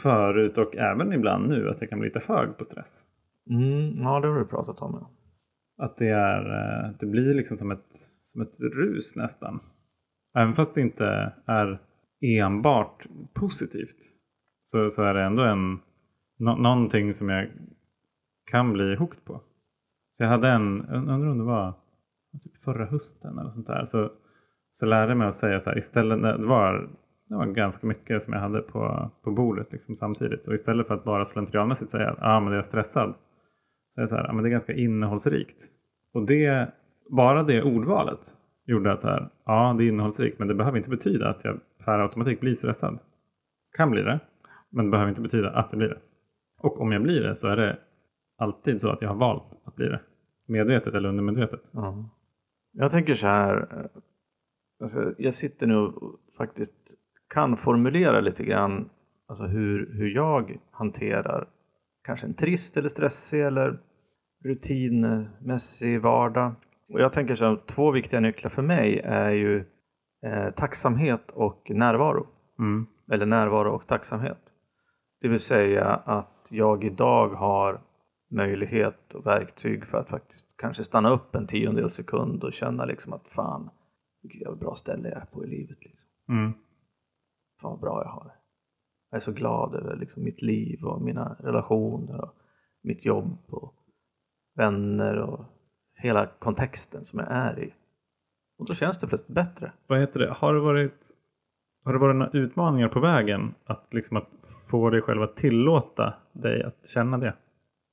[0.03, 3.05] förut och även ibland nu att jag kan bli lite hög på stress.
[3.49, 4.97] Mm, ja, det har du pratat om.
[5.01, 5.11] Ja.
[5.85, 9.59] Att det, är, eh, det blir liksom som ett, som ett rus nästan.
[10.37, 11.79] Även fast det inte är
[12.25, 13.97] enbart positivt
[14.61, 15.79] så, så är det ändå en,
[16.39, 17.49] nå, någonting som jag
[18.51, 19.41] kan bli hooked på.
[20.11, 21.73] Så jag hade en, jag undrar om det var
[22.43, 23.85] typ förra hösten eller sånt där.
[23.85, 24.11] Så,
[24.71, 26.89] så lärde jag mig att säga så här istället, det var,
[27.29, 30.47] det var ganska mycket som jag hade på, på bordet liksom samtidigt.
[30.47, 33.13] Och istället för att bara slentrianmässigt säga att ah, men jag är stressad.
[33.93, 35.61] Så är det så här, ah, men det är ganska innehållsrikt.
[36.13, 36.73] Och det,
[37.09, 38.19] bara det ordvalet
[38.65, 41.59] gjorde att så här, ja det är innehållsrikt men det behöver inte betyda att jag
[41.85, 42.99] per automatik blir stressad.
[43.77, 44.19] Kan bli det,
[44.71, 45.97] men det behöver inte betyda att det blir det.
[46.61, 47.77] Och om jag blir det så är det
[48.37, 50.01] alltid så att jag har valt att bli det.
[50.47, 51.73] Medvetet eller undermedvetet.
[51.73, 52.03] Mm.
[52.71, 53.67] Jag tänker så här,
[54.81, 56.73] alltså, jag sitter nu och faktiskt
[57.33, 58.89] kan formulera lite grann
[59.27, 61.47] alltså hur, hur jag hanterar
[62.03, 63.79] kanske en trist eller stressig eller
[64.45, 66.55] rutinmässig vardag.
[66.93, 69.57] Och jag tänker så här, två viktiga nycklar för mig är ju
[70.25, 72.27] eh, tacksamhet och närvaro.
[72.59, 72.87] Mm.
[73.11, 74.39] Eller närvaro och tacksamhet.
[75.21, 77.81] Det vill säga att jag idag har
[78.31, 83.13] möjlighet och verktyg för att faktiskt kanske stanna upp en tiondel sekund och känna liksom
[83.13, 83.69] att fan,
[84.21, 85.77] vilket jävla bra ställe jag är på i livet.
[85.85, 86.09] Liksom.
[86.29, 86.53] Mm.
[87.61, 88.35] Fan vad bra jag har det.
[89.11, 92.35] Jag är så glad över liksom mitt liv och mina relationer och
[92.81, 93.73] mitt jobb och
[94.55, 95.45] vänner och
[95.95, 97.73] hela kontexten som jag är i.
[98.57, 99.71] Och då känns det plötsligt bättre.
[99.87, 100.31] Vad heter det?
[100.31, 101.11] Har det varit,
[101.83, 103.55] har det varit några utmaningar på vägen?
[103.65, 104.29] Att, liksom att
[104.69, 107.35] få dig själv att tillåta dig att känna det?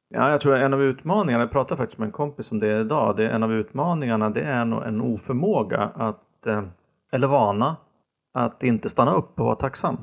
[0.09, 3.17] Ja, jag tror en av utmaningarna, jag pratade faktiskt med en kompis om det idag,
[3.17, 6.63] det är en av utmaningarna det är nog en oförmåga att, eh,
[7.13, 7.77] eller vana,
[8.35, 9.97] att inte stanna upp och vara tacksam.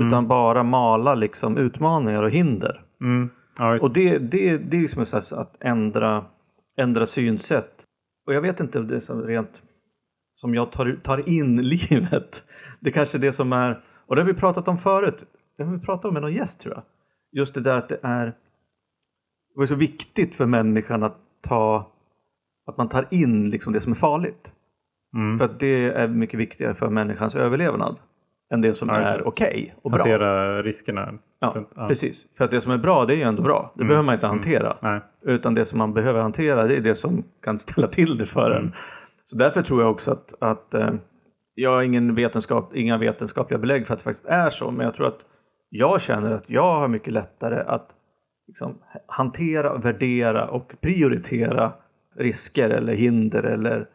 [0.00, 2.84] Utan bara mala liksom utmaningar och hinder.
[3.00, 3.30] Mm.
[3.58, 3.78] Ja.
[3.82, 6.24] Och det, det, det är liksom här att ändra,
[6.76, 7.84] ändra synsätt.
[8.26, 9.62] Och jag vet inte, det är så rent
[10.34, 12.42] som jag tar, tar in livet.
[12.80, 15.24] Det kanske är det som är, och det har vi pratat om förut.
[15.56, 16.82] Det har vi pratat om med någon gäst tror jag.
[17.32, 18.32] Just det där att det är,
[19.60, 21.16] det är så viktigt för människan att
[21.48, 21.92] ta,
[22.66, 24.52] att man tar in liksom det som är farligt.
[25.14, 25.38] Mm.
[25.38, 27.96] För att det är mycket viktigare för människans överlevnad.
[28.54, 29.98] Än det som Ja, är okej och bra.
[29.98, 31.14] Hantera riskerna.
[31.40, 32.36] Ja, precis.
[32.36, 33.72] För att det som är bra, det är ju ändå bra.
[33.74, 34.76] Det behöver man inte hantera.
[34.80, 35.00] Nej.
[35.22, 38.50] Utan det som man behöver hantera, det är det som kan ställa till det för
[38.50, 38.72] en.
[39.24, 40.90] Så därför tror jag också att, att eh,
[41.54, 44.70] jag har ingen vetenskap, inga vetenskapliga belägg för att det faktiskt är så.
[44.70, 45.20] Men jag tror att
[45.68, 47.88] jag känner att jag har mycket lättare att
[48.48, 51.72] liksom, hantera, värdera och prioritera
[52.16, 53.86] risker eller hinder eller,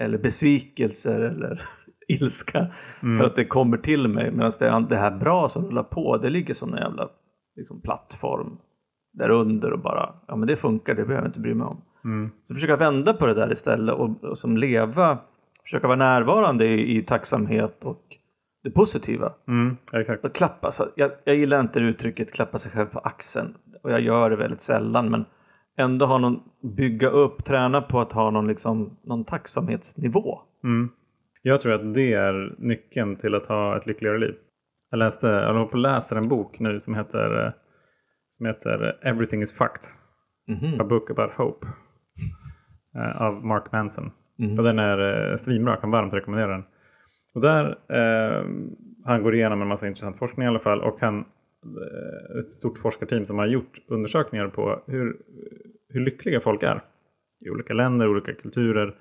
[0.00, 1.60] eller besvikelser eller
[2.08, 2.66] ilska.
[3.00, 4.30] För att det kommer till mig.
[4.30, 7.08] Medan det, det här bra som rullar på, det ligger som en jävla
[7.56, 8.56] liksom, plattform
[9.12, 11.82] där under och bara, ja men det funkar, det behöver jag inte bry mig om.
[12.04, 12.30] Mm.
[12.48, 15.18] Så försöka vända på det där istället och, och som leva,
[15.62, 18.13] försöka vara närvarande i, i tacksamhet och
[18.64, 19.32] det positiva.
[19.48, 19.76] Mm.
[19.92, 20.24] Exakt.
[20.24, 24.00] Och klappa, så jag, jag gillar inte uttrycket klappa sig själv på axeln och jag
[24.00, 25.24] gör det väldigt sällan men
[25.78, 26.40] ändå ha någon,
[26.76, 30.38] bygga upp, träna på att ha någon, liksom, någon tacksamhetsnivå.
[30.64, 30.88] Mm.
[31.42, 34.34] Jag tror att det är nyckeln till att ha ett lyckligare liv.
[34.90, 37.52] Jag läste, jag håller på och läser en bok nu som heter, eh,
[38.30, 39.82] som heter Everything is fucked.
[40.48, 40.80] Mhm.
[40.80, 41.66] A book about hope.
[42.96, 44.10] eh, Av Mark Manson.
[44.38, 44.58] Mhm.
[44.58, 46.64] Och den är eh, svinbra, jag kan varmt rekommendera den.
[47.34, 48.44] Och där, eh,
[49.04, 50.80] han går igenom en massa intressant forskning i alla fall.
[50.80, 55.16] Och han, eh, ett stort forskarteam som har gjort undersökningar på hur,
[55.88, 56.84] hur lyckliga folk är.
[57.40, 58.96] I olika länder, olika kulturer,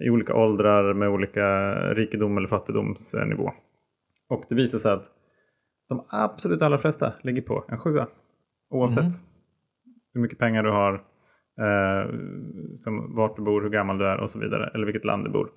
[0.00, 3.52] i olika åldrar med olika rikedom eller fattigdomsnivå.
[4.28, 5.10] Och det visar sig att
[5.88, 8.06] de absolut allra flesta ligger på en sjua.
[8.70, 9.12] Oavsett
[10.14, 10.94] hur mycket pengar du har,
[11.58, 12.10] eh,
[12.76, 14.70] som, vart du bor, hur gammal du är och så vidare.
[14.74, 15.50] Eller vilket land du bor.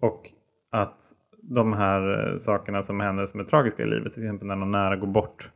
[0.00, 0.22] Och
[0.70, 1.02] att
[1.42, 4.70] de här eh, sakerna som händer som är tragiska i livet, till exempel när någon
[4.70, 5.50] nära går bort.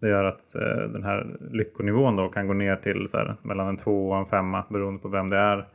[0.00, 3.68] Det gör att eh, den här lyckonivån då kan gå ner till så här, mellan
[3.68, 5.68] en två och en femma beroende på vem det är.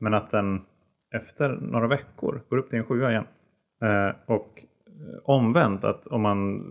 [0.00, 0.60] Men att den
[1.14, 3.26] efter några veckor går upp till en sjua igen.
[3.82, 4.48] Eh, och
[5.24, 6.62] omvänt att om man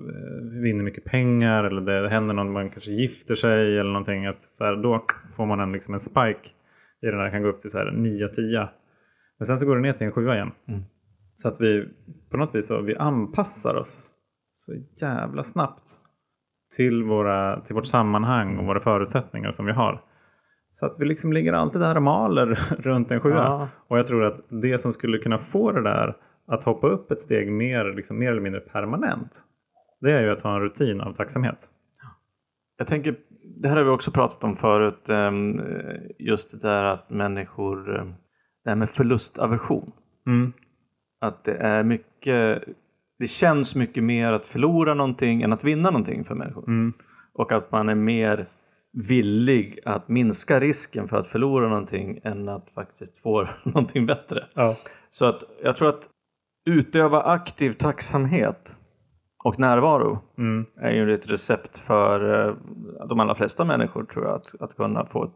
[0.64, 4.26] vinner mycket pengar eller det händer någon, man kanske gifter sig eller någonting.
[4.26, 6.50] Att så här, då får man en, liksom en spike
[7.02, 8.68] i den där, kan gå upp till så här 9-10.
[9.38, 10.52] Men sen så går det ner till en sjua igen.
[10.68, 10.82] Mm.
[11.42, 11.88] Så att vi
[12.30, 14.12] på något vis så vi anpassar oss
[14.54, 15.84] så jävla snabbt
[16.76, 20.04] till, våra, till vårt sammanhang och våra förutsättningar som vi har.
[20.80, 22.46] Så att vi liksom ligger alltid där och maler
[22.80, 23.36] runt en sjua.
[23.36, 23.70] Ja.
[23.88, 27.22] Och jag tror att det som skulle kunna få det där att hoppa upp ett
[27.22, 29.44] steg mer, liksom, mer eller mindre permanent.
[30.02, 31.70] Det är ju att ha en rutin av tacksamhet.
[32.78, 33.16] Jag tänker,
[33.62, 35.60] det här har vi också pratat om förut, ehm,
[36.20, 38.06] just det där att människor, eh,
[38.64, 39.92] det här med förlustaversion.
[40.28, 40.54] Mm.
[41.22, 42.64] Att det är mycket,
[43.20, 46.68] det känns mycket mer att förlora någonting än att vinna någonting för människor.
[46.68, 46.94] Mm.
[47.34, 48.48] Och att man är mer
[49.10, 54.48] villig att minska risken för att förlora någonting än att faktiskt få någonting bättre.
[54.54, 54.76] Ja.
[55.10, 56.10] Så att jag tror att
[56.70, 58.78] utöva aktiv tacksamhet
[59.44, 60.66] och närvaro Mm.
[60.82, 62.56] är ju ett recept för eh,
[63.10, 64.36] de allra flesta människor tror jag.
[64.36, 65.32] Att, att kunna få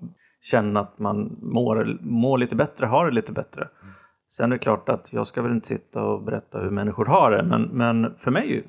[0.52, 3.68] känna att man mår, mår lite bättre, har det lite bättre.
[4.30, 7.32] Sen är det klart att jag ska väl inte sitta och berätta hur människor har
[7.32, 8.64] det, men, men för mig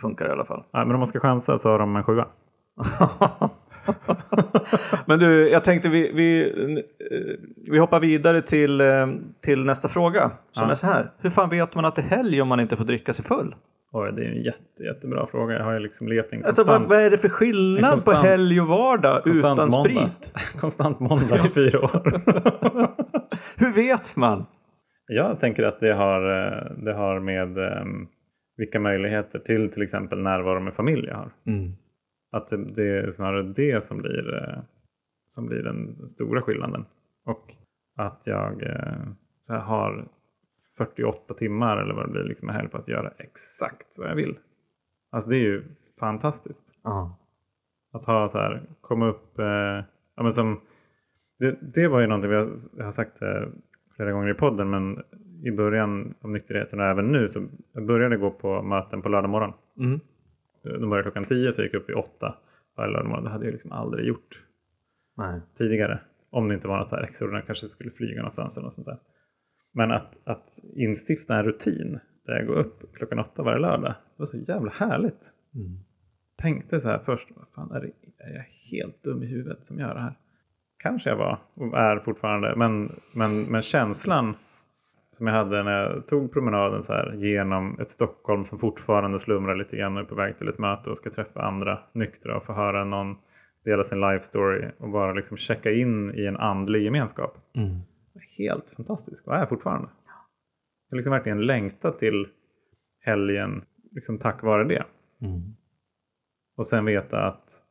[0.00, 0.64] funkar det i alla fall.
[0.72, 2.26] Ja, men om man ska chansa så har de en sjua.
[5.06, 6.52] men du, jag tänkte vi, vi,
[7.70, 8.82] vi hoppar vidare till,
[9.42, 10.70] till nästa fråga som Ja.
[10.70, 11.10] är så här.
[11.18, 13.54] Hur fan vet man att det är helg om man inte får dricka sig full?
[13.94, 15.54] Oj, det är en jätte, jättebra fråga.
[15.54, 17.90] Jag har ju liksom levt i en Alltså, konstant, vad, vad är det för skillnad
[17.90, 19.80] konstant- på helg och vardag utan måndag.
[19.82, 20.34] sprit?
[20.60, 22.20] konstant måndag i fyra år.
[23.60, 24.46] Hur vet man?
[25.06, 28.08] Jag tänker att det har, eh, det har med ehm,
[28.56, 31.32] vilka möjligheter till till exempel närvaro med familj jag har.
[32.32, 34.62] Att det, det är snarare det som blir, eh,
[35.26, 36.84] som blir den stora skillnaden.
[37.24, 37.54] Och
[37.96, 39.02] att jag eh,
[39.42, 40.08] så här, har
[40.78, 44.38] 48 timmar eller vad det blir liksom helg på att göra exakt vad jag vill.
[45.10, 45.64] Alltså det är ju
[46.00, 46.80] fantastiskt.
[46.84, 47.18] Ja.
[47.92, 49.84] Att ha så här, komma upp, eh,
[50.16, 50.60] ja men som,
[51.38, 53.42] det, det var ju någonting vi har, har sagt eh,
[53.96, 54.98] flera gånger i podden men
[55.42, 57.40] i början av nykterheten och även nu så
[57.72, 59.52] jag började gå på möten på lördag morgon.
[59.78, 60.00] Mm.
[60.62, 62.34] De började klockan 10 så jag gick upp vid 8
[62.76, 63.24] varje lördag morgon.
[63.24, 64.44] Det hade jag liksom aldrig gjort
[65.16, 65.40] Nej.
[65.54, 66.00] tidigare.
[66.30, 68.86] Om det inte var något så här extraordinärt, kanske skulle flyga någonstans eller något sånt
[68.86, 68.98] där.
[69.72, 73.90] Men att, att instifta en rutin där jag går upp klockan 8 varje lördag.
[73.90, 75.30] Det var så jävla härligt.
[75.54, 75.78] Mm.
[76.36, 79.78] Tänkte så här först, vad fan är, det, är jag helt dum i huvudet som
[79.78, 80.14] gör det här?
[80.82, 84.34] Kanske jag var och är fortfarande, men, men, men känslan
[85.12, 89.56] som jag hade när jag tog promenaden så här genom ett Stockholm som fortfarande slumrar
[89.56, 92.44] lite grann och är på väg till ett möte och ska träffa andra nyktra och
[92.44, 93.16] få höra någon
[93.64, 97.38] dela sin life story och bara liksom checka in i en andlig gemenskap.
[97.56, 97.78] Mm.
[98.38, 99.88] Helt fantastisk och är fortfarande.
[100.88, 102.26] Jag liksom verkligen längtat till
[103.00, 104.84] helgen liksom tack vare det.
[105.20, 105.40] Mm.
[106.56, 107.61] Och sen veta att,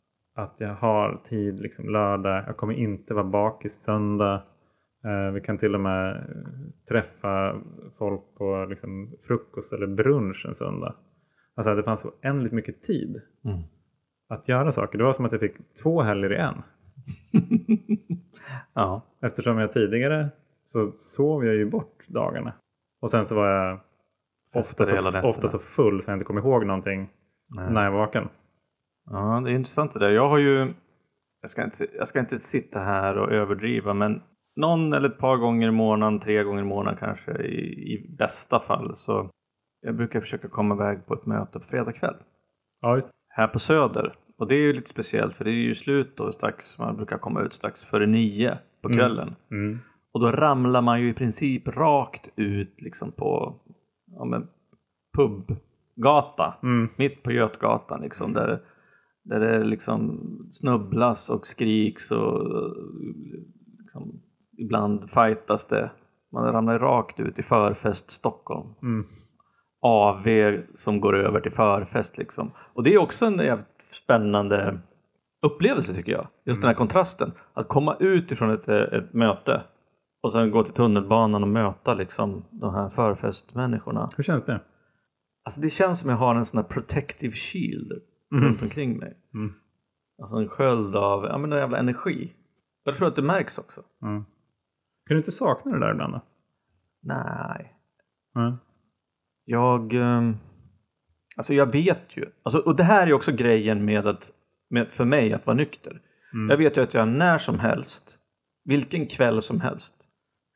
[0.44, 2.44] att jag har tid liksom lördag.
[2.48, 4.44] Jag kommer inte vara bakis söndag.
[5.06, 6.22] Eh, vi kan till och med eh,
[6.90, 7.56] träffa
[7.98, 10.96] folk på liksom, frukost eller brunch en söndag.
[11.56, 13.60] Alltså det fanns så oändligt mycket tid Mm.
[14.30, 14.98] att göra saker.
[14.98, 16.56] Det var som att jag fick två helger i en.
[18.74, 19.02] Ja.
[19.22, 20.30] Eftersom jag tidigare
[20.66, 22.54] så sov jag ju bort dagarna.
[23.02, 23.80] Och sen så var jag
[24.54, 27.10] ofta så, ofta så full så jag inte kom ihåg någonting
[27.56, 27.74] Nej.
[27.74, 28.30] när jag var vaken.
[29.12, 30.10] Ja, det är intressant det där.
[30.10, 30.68] Jag har ju,
[31.42, 34.22] jag ska, inte, jag ska inte sitta här och överdriva, men
[34.56, 38.60] någon eller ett par gånger i månaden, tre gånger i månaden kanske i, i bästa
[38.60, 38.96] fall.
[38.96, 39.30] Så
[39.82, 42.16] jag brukar försöka komma iväg på ett möte på fredag kväll
[42.82, 44.16] Ja, just här på Söder.
[44.38, 47.18] Och det är ju lite speciellt för det är ju slut då strax, man brukar
[47.18, 49.00] komma ut strax före nio på Mm.
[49.00, 49.36] kvällen.
[49.52, 49.80] mm.
[50.14, 53.56] Och då ramlar man ju i princip rakt ut liksom på
[54.12, 54.48] ja, men
[55.18, 56.54] pubgata.
[56.64, 56.90] Mm.
[56.98, 58.34] Mitt på Götgatan liksom.
[58.34, 58.60] Där,
[59.24, 60.20] där det liksom
[60.52, 62.50] snubblas och skriks och
[63.80, 64.22] liksom,
[64.58, 65.92] ibland fightas det.
[66.32, 68.70] Man ramlar rakt ut i förfest Stockholm.
[68.82, 69.06] Mm.
[69.82, 72.52] AV som går över till förfest liksom.
[72.74, 73.68] Och det är också en jävligt
[74.04, 74.80] spännande
[75.46, 76.28] upplevelse tycker jag.
[76.46, 77.32] Just den här kontrasten.
[77.54, 79.64] Att komma ut ifrån ett, ett möte
[80.24, 84.08] och sen gå till tunnelbanan och möta liksom de här förfestmänniskorna.
[84.18, 84.62] Hur känns det?
[85.46, 87.92] Alltså det känns som jag har en sån här protective shield
[88.32, 89.18] runt omkring mig.
[89.34, 89.54] Mm.
[90.22, 92.34] Alltså en sköld av ja, men en jävla energi.
[92.84, 93.82] Jag tror att det märks också.
[94.02, 94.24] Mm.
[95.08, 96.22] Kan du inte sakna det där ibland då?
[97.02, 97.76] Nej.
[98.36, 98.58] Mm.
[99.46, 99.94] Jag...
[99.94, 100.36] ehm,
[101.38, 102.26] Alltså jag vet ju.
[102.44, 104.32] Alltså, och det här är också grejen med att
[104.70, 106.02] med, för mig att vara nykter.
[106.50, 108.20] Jag vet ju att jag när som helst,
[108.64, 110.08] vilken kväll som helst,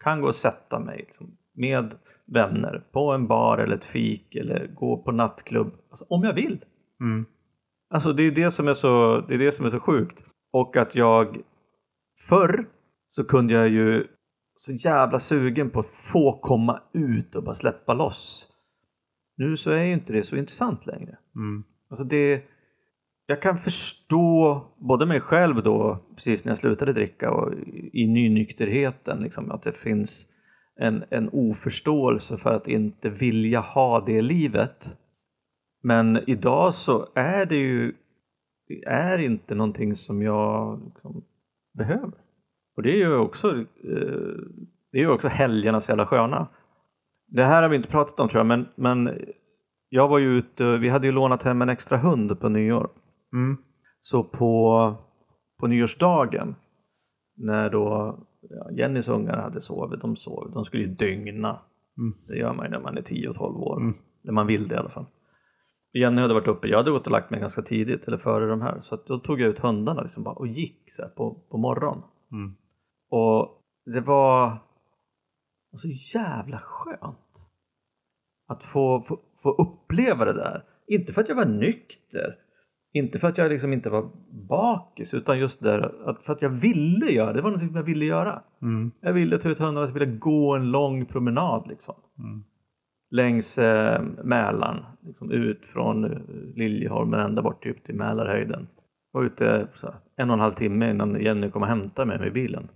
[0.04, 1.94] kan gå och sätta mig liksom, med
[2.26, 5.74] vänner på en bar eller ett fik eller gå på nattklubb.
[5.90, 6.66] Alltså, om jag vill.
[7.02, 7.26] Mm.
[7.90, 10.24] Alltså det är det som är så, det är det som är så sjukt.
[10.54, 11.38] Och att jag
[12.30, 12.66] förr
[13.10, 14.08] så kunde jag ju
[14.56, 18.50] så jävla sugen på att få komma ut och bara släppa loss.
[19.38, 21.18] Nu så är ju inte det så intressant längre.
[21.36, 21.64] Mm.
[21.90, 22.44] Alltså det,
[23.26, 27.54] jag kan förstå både mig själv då, precis när jag slutade dricka och
[27.94, 30.28] i nynykterheten, liksom, att det finns
[30.80, 34.98] en, en oförståelse för att inte vilja ha det livet.
[35.86, 37.94] Men idag så är det ju
[38.86, 41.24] är inte någonting som jag liksom
[41.78, 42.20] behöver.
[42.78, 44.36] Och det är ju också, eh,
[44.92, 46.48] det är ju också helgerna så jävla sköna.
[47.28, 49.18] Det här har vi inte pratat om tror jag, men, men
[49.90, 52.90] jag var ju ute, vi hade ju lånat hem en extra hund på nyår.
[53.34, 53.58] Mm.
[54.02, 54.94] Så på,
[55.60, 56.56] på nyårsdagen
[57.38, 61.60] när då ja, Jennys ungar hade sovit, de sov, de skulle ju dygna.
[61.98, 62.14] Mm.
[62.28, 63.78] Det gör man ju när man är 10 och 12 år.
[63.78, 63.94] Mm.
[64.24, 65.06] Eller man vill det i alla fall.
[66.00, 68.62] Jenny hade varit uppe, jag hade gått och lagt mig ganska tidigt eller före de
[68.62, 68.80] här.
[68.82, 72.04] Så att då tog jag ut hundarna liksom bara och gick så på, på morgonen.
[72.32, 72.56] Mm.
[73.10, 74.58] Och det var
[75.74, 75.88] så
[76.18, 77.50] jävla skönt
[78.48, 80.64] att få, få, få uppleva det där.
[80.88, 82.36] Inte för att jag var nykter,
[82.94, 84.10] inte för att jag liksom inte var
[84.48, 87.42] bakis, utan just där att för att jag ville göra det.
[87.42, 88.44] var något som jag ville göra.
[88.62, 88.92] Mm.
[89.02, 91.96] Jag ville ta ut hundarna, jag ville gå en lång promenad liksom.
[92.20, 92.44] Mm.
[93.16, 96.20] Längs eh, Mälaren, liksom ut från eh,
[96.56, 98.68] Liljeholmen ända bort typ till Mälarhöjden.
[99.12, 102.20] Var ute så här, en och en halv timme innan Jenny kom och hämtade mig
[102.20, 102.68] med bilen.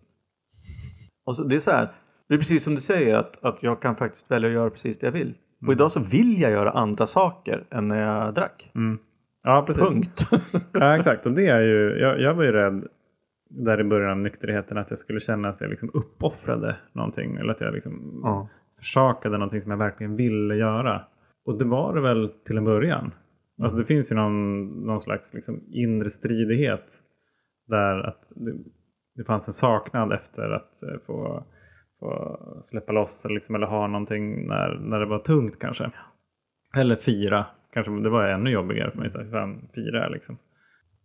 [1.26, 1.88] Och så, det är så här,
[2.28, 5.00] det är precis som du säger att, att jag kan faktiskt välja att göra precis
[5.00, 5.34] det jag vill.
[5.68, 8.72] Och idag så vill jag göra andra saker än när jag drack.
[8.76, 9.00] Mm.
[9.44, 9.84] Ja, precis.
[9.84, 10.28] Punkt.
[10.74, 11.26] Ja, exakt.
[11.26, 12.88] Och det är ju, jag, jag var ju rädd
[13.50, 17.36] där i början av nykterheten att jag skulle känna att jag liksom uppoffrade någonting.
[17.36, 18.48] Eller att jag liksom ja
[18.80, 21.02] försakade någonting som jag verkligen ville göra.
[21.46, 23.12] Och det var det väl till en början.
[23.62, 26.94] Alltså det finns ju någon, någon slags liksom inre stridighet.
[27.68, 28.54] Där att det,
[29.16, 31.44] det fanns en saknad efter att eh, få,
[32.00, 35.90] få släppa loss eller, liksom, eller ha någonting när, när det var tungt kanske.
[36.78, 37.46] Eller fira.
[37.74, 39.10] Kanske det var ännu jobbigare för mig.
[39.10, 40.38] Så här, fira liksom.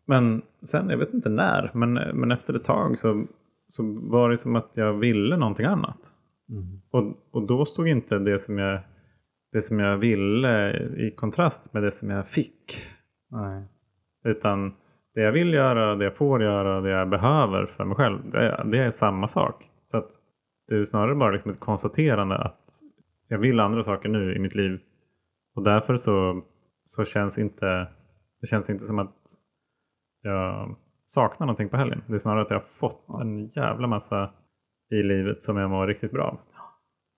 [0.06, 3.24] Men sen, jag vet inte när, men, men efter ett tag så,
[3.68, 5.98] så var det som att jag ville någonting annat.
[6.48, 6.80] Mm.
[6.90, 8.80] Och, och då stod inte det som, jag,
[9.52, 12.82] det som jag ville i kontrast med det som jag fick.
[13.30, 13.64] Nej.
[14.24, 14.74] Utan
[15.14, 18.38] det jag vill göra, det jag får göra, det jag behöver för mig själv, det
[18.38, 19.64] är, det är samma sak.
[19.84, 20.10] Så att
[20.68, 22.70] det är snarare bara liksom ett konstaterande att
[23.28, 24.80] jag vill andra saker nu i mitt liv.
[25.54, 26.44] Och därför så,
[26.84, 27.88] så känns inte
[28.44, 29.16] det känns inte som att
[30.22, 30.76] jag
[31.06, 32.02] saknar någonting på helgen.
[32.06, 34.30] Det är snarare att jag har fått en jävla massa
[34.94, 36.38] i livet som jag mår riktigt bra av.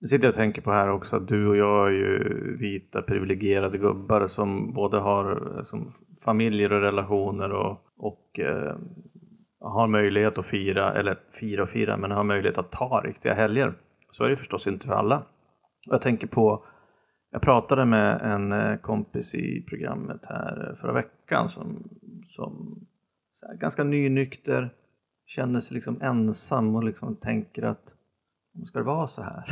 [0.01, 3.01] Nu sitter jag och tänker på här också att du och jag är ju vita
[3.01, 5.87] privilegierade gubbar som både har som
[6.25, 8.75] familjer och relationer och, och eh,
[9.59, 13.73] har möjlighet att fira, eller fira och fira, men har möjlighet att ta riktiga helger.
[14.11, 15.23] Så är det förstås inte för alla.
[15.85, 16.65] Jag tänker på,
[17.31, 21.89] jag pratade med en eh, kompis i programmet här förra veckan som,
[22.25, 22.79] som
[23.33, 24.73] så här, ganska nynykter,
[25.27, 27.93] känner sig liksom ensam och liksom tänker att
[28.65, 29.43] ska det vara så här?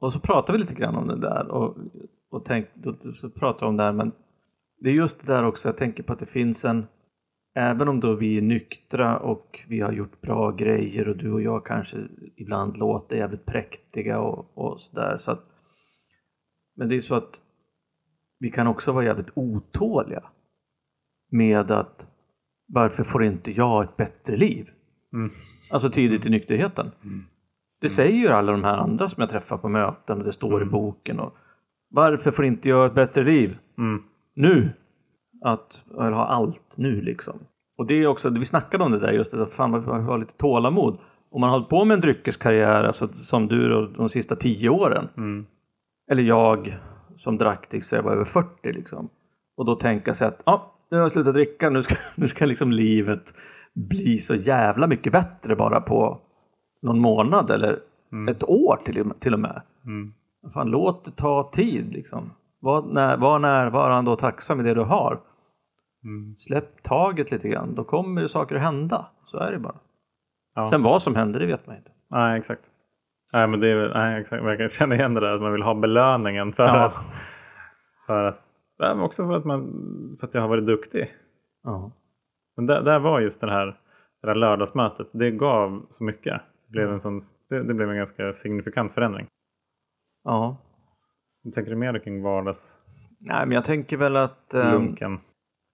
[0.00, 1.76] Och så pratar vi lite grann om det där och,
[2.30, 2.68] och tänk,
[3.14, 4.12] så pratar om det här men
[4.80, 6.86] det är just det där också, jag tänker på att det finns en
[7.56, 11.42] Även om då vi är nyktra och vi har gjort bra grejer och du och
[11.42, 11.96] jag kanske
[12.36, 15.44] ibland låter jävligt präktiga och, och sådär så att
[16.76, 17.42] Men det är så att
[18.38, 20.30] vi kan också vara jävligt otåliga
[21.30, 22.08] med att
[22.66, 24.70] varför får inte jag ett bättre liv?
[25.14, 25.30] Mm.
[25.72, 26.90] Alltså tidigt i nykterheten.
[27.80, 30.62] Det säger ju alla de här andra som jag träffar på möten och det står
[30.62, 31.20] i boken.
[31.20, 31.34] Och,
[31.90, 33.58] Varför får inte jag ett bättre liv?
[33.78, 34.02] Mm.
[34.34, 34.70] Nu!
[35.44, 37.38] Att jag vill ha allt nu liksom.
[37.78, 39.92] Och det är också, vi snackade om det där just det, att fan man får
[39.92, 40.98] ha lite tålamod.
[41.30, 44.68] Om man har hållit på med en dryckeskarriär, alltså, som du då, de sista tio
[44.68, 45.08] åren.
[45.16, 45.46] Mm.
[46.10, 46.78] Eller jag
[47.16, 49.08] som drack tills jag var över 40 liksom.
[49.56, 52.46] Och då tänka sig att ja, nu har jag slutat dricka, nu ska, nu ska
[52.46, 53.34] liksom livet
[53.74, 56.20] bli så jävla mycket bättre bara på
[56.82, 57.78] någon månad eller
[58.30, 59.62] ett år till, till och med.
[59.84, 60.12] Mm.
[60.54, 62.30] Fan, låt det ta tid liksom.
[62.60, 65.20] Var, när, var närvarande och tacksam med det du har.
[66.04, 66.36] Mm.
[66.36, 69.06] Släpp taget lite grann, då kommer ju saker att hända.
[69.24, 69.76] Så är det bara.
[70.54, 70.66] Ja.
[70.68, 71.90] Sen vad som händer, det vet man inte.
[72.10, 72.70] Nej, exakt.
[73.32, 74.44] Nej, men det är, nej, exakt.
[74.44, 76.84] Jag kan känna igen det där att man vill ha belöningen för Ja.
[76.84, 76.94] att...
[78.06, 78.40] För att
[78.78, 79.62] ja, men också för att, man,
[80.20, 81.06] för att jag har varit duktig.
[81.64, 81.92] Ja.
[82.56, 83.66] Men där, där var just det här,
[84.22, 85.06] det här lördagsmötet.
[85.12, 86.40] Det gav så mycket.
[86.66, 89.26] Det blev en, sån, det, det blev en ganska signifikant förändring.
[90.24, 90.56] ja.
[91.54, 92.80] Tänker du mer kring vardagslunken?
[93.20, 94.54] Nej, men jag tänker väl att...
[94.54, 95.18] ehm,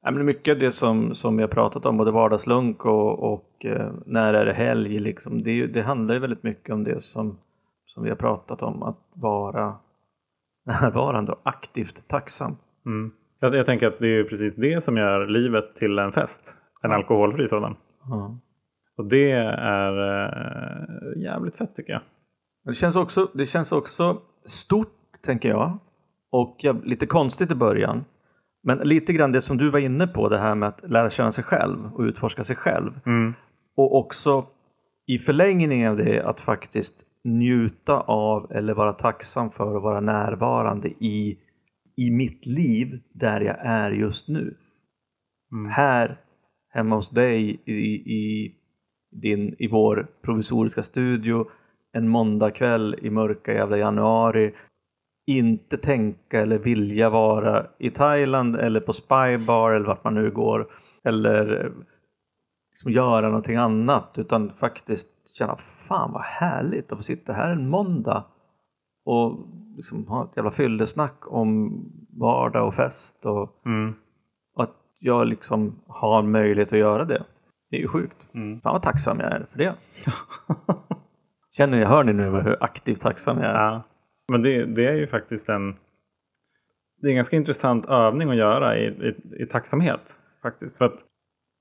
[0.02, 3.64] Nej, men mycket av det som, som vi har pratat om, både vardagslunk och, och
[3.64, 7.38] eh, när är det helg, liksom, det, det handlar ju väldigt mycket om det som,
[7.86, 9.74] som vi har pratat om, att vara
[10.66, 12.56] närvarande och aktivt tacksam.
[12.86, 13.12] Mm.
[13.40, 16.58] Jag, jag tänker att det är precis det som gör livet till en fest.
[16.82, 17.76] En alkoholfri sådan.
[18.96, 19.92] Och det är
[20.24, 22.02] eh, jävligt fett tycker jag.
[22.64, 25.78] Det känns, också, det känns också stort, tänker jag,
[26.32, 28.04] och jag, lite konstigt i början.
[28.62, 31.32] Men lite grann det som du var inne på, det här med att lära känna
[31.32, 33.00] sig själv och utforska sig själv.
[33.06, 33.34] Mm.
[33.76, 34.46] Och också
[35.06, 40.88] i förlängningen av det att faktiskt njuta av eller vara tacksam för att vara närvarande
[40.88, 41.38] i,
[41.96, 44.56] i mitt liv där jag är just nu.
[45.52, 45.70] Mm.
[45.70, 46.20] Här
[46.70, 47.72] hemma hos dig i,
[48.14, 48.54] i,
[49.10, 51.46] din, i vår provisoriska studio
[51.92, 54.54] en måndagkväll i mörka jävla januari.
[55.26, 60.66] Inte tänka eller vilja vara i Thailand eller på Spybar eller vart man nu går.
[61.04, 61.70] Eller eh,
[62.70, 67.68] liksom göra någonting annat utan faktiskt känna fan vad härligt att få sitta här en
[67.68, 68.24] måndag
[69.04, 69.38] och
[69.76, 71.82] liksom ha ett jävla fyllesnack om
[72.20, 73.94] vardag och fest och, Mm
[75.00, 77.24] jag liksom har möjlighet att göra det.
[77.70, 78.28] Det är ju sjukt.
[78.34, 78.60] Mm.
[78.60, 79.74] Fan vad tacksam jag är för det.
[81.56, 83.54] Känner ni, hör ni nu hur aktivt tacksam jag är?
[83.54, 83.82] Ja.
[84.32, 85.76] Men det, det är ju faktiskt en
[87.02, 90.20] det är en ganska intressant övning att göra i, i, i tacksamhet.
[90.42, 90.78] faktiskt.
[90.78, 91.04] För att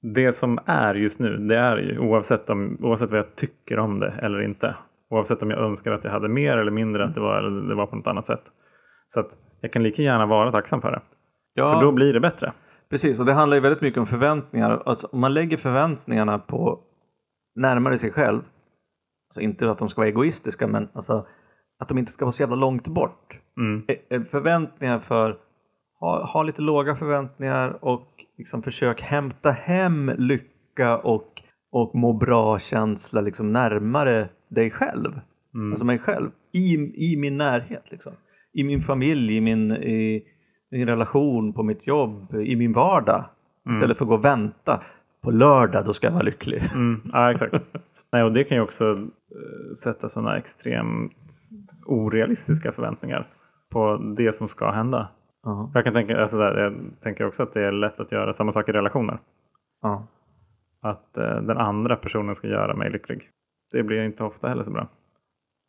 [0.01, 3.99] det som är just nu, det är ju oavsett, om, oavsett vad jag tycker om
[3.99, 4.75] det eller inte.
[5.09, 7.75] Oavsett om jag önskar att jag hade mer eller mindre, att det var, eller det
[7.75, 8.43] var på något annat sätt.
[9.07, 11.01] Så att jag kan lika gärna vara tacksam för det.
[11.53, 12.53] Ja, För då blir det bättre.
[12.89, 13.19] Precis.
[13.19, 14.83] Och det handlar ju väldigt mycket om förväntningar.
[14.85, 16.79] Alltså, om man lägger förväntningarna på
[17.55, 18.41] närmare sig själv,
[19.29, 21.25] alltså inte att de ska vara egoistiska, men alltså
[21.79, 23.39] att de inte ska vara så jävla långt bort.
[23.57, 23.83] Mm.
[23.87, 25.37] Eh, eh, Förväntningar för,
[25.99, 33.21] ha, ha lite låga förväntningar och liksom försök hämta hem lycka och, och må bra-känsla
[33.21, 35.11] liksom närmare dig själv.
[35.55, 35.71] Mm.
[35.71, 36.29] Alltså mig själv.
[36.53, 36.73] I,
[37.13, 37.91] I min närhet.
[37.91, 38.13] Liksom.
[38.53, 40.23] I min familj, i min, i
[40.71, 43.25] min relation, på mitt jobb, i min vardag.
[43.69, 44.81] Istället för att gå och vänta.
[45.21, 46.61] På lördag, då ska jag vara lycklig.
[46.73, 47.53] Mm, ja, exakt.
[48.11, 51.13] Nej, och det kan ju också eh, sätta sådana extremt
[51.85, 53.27] orealistiska förväntningar
[53.69, 55.07] på det som ska hända.
[55.43, 55.71] Ja.
[55.73, 58.51] Jag, kan tänka, alltså där, jag tänker också att det är lätt att göra samma
[58.51, 59.19] sak i relationer.
[59.81, 60.07] Ja.
[60.81, 63.29] Att eh, den andra personen ska göra mig lycklig.
[63.71, 64.87] Det blir inte ofta heller så bra.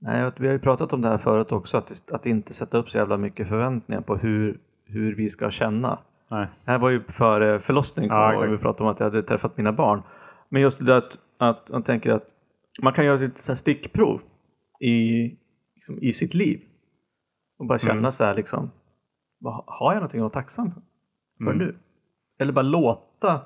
[0.01, 2.91] Nej, vi har ju pratat om det här förut också, att, att inte sätta upp
[2.91, 4.59] så jävla mycket förväntningar på hur,
[4.93, 5.99] hur vi ska känna.
[6.31, 6.49] Nej.
[6.65, 8.53] Det här var ju före förlossningen, Ja, exakt.
[8.53, 10.03] vi pratade om att jag hade träffat mina barn.
[10.49, 12.27] Men just det där att, att man tänker att
[12.83, 14.21] man kan göra ett stickprov
[14.81, 15.23] i,
[15.75, 16.61] liksom, i sitt liv.
[17.59, 18.13] Och bara känna Mm.
[18.13, 18.71] så här liksom,
[19.39, 20.83] vad, har jag någonting att vara tacksam för,
[21.45, 21.59] för Mm.
[21.59, 21.77] nu?
[22.41, 23.41] Eller bara låta,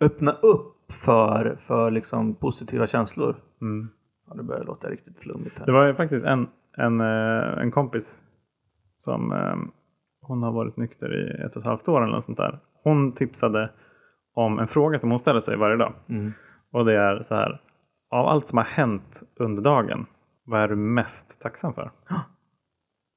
[0.00, 3.36] öppna upp för, för liksom positiva känslor.
[3.60, 3.88] Mm.
[4.28, 5.66] Ja, det börjar låta riktigt flummigt här.
[5.66, 8.22] Det var ju faktiskt en, en, eh, en kompis
[8.96, 9.56] som eh,
[10.22, 12.58] hon har varit nykter i ett och ett halvt år eller något sånt där.
[12.84, 13.70] Hon tipsade
[14.34, 15.92] om en fråga som hon ställer sig varje dag.
[16.08, 16.32] Mm.
[16.72, 17.60] Och det är så här.
[18.10, 20.06] Av allt som har hänt under dagen,
[20.44, 21.90] vad är du mest tacksam för?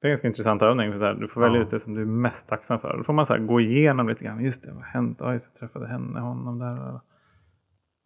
[0.00, 0.92] Det är en ganska intressant övning.
[0.92, 1.62] För så här, du får välja Ja.
[1.64, 2.96] ut det som du är mest tacksam för.
[2.96, 4.44] Då får man så här, gå igenom lite grann.
[4.44, 5.22] Just det, vad har hänt?
[5.22, 7.00] Oj, så träffade henne, honom där.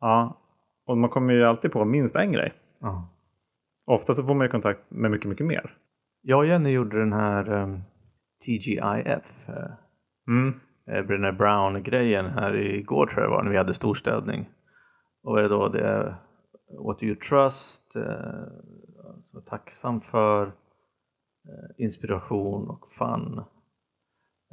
[0.01, 0.41] Ja,
[0.87, 2.53] och man kommer ju alltid på minst en grej.
[2.81, 3.09] Ja.
[3.87, 5.77] Ofta så får man ju kontakt med mycket, mycket mer.
[6.23, 7.83] Jag och Jenny gjorde den här um,
[8.47, 9.71] TGIF, eh,
[10.29, 10.55] Mm.
[10.91, 14.49] eh, Brené Brown-grejen här igår tror jag det var när vi hade storstädning.
[15.23, 15.69] Och vad är det då?
[15.69, 16.17] Det är
[16.87, 17.97] What do you trust?
[17.97, 18.43] Eh,
[19.15, 23.39] alltså, tacksam för eh, inspiration och fun.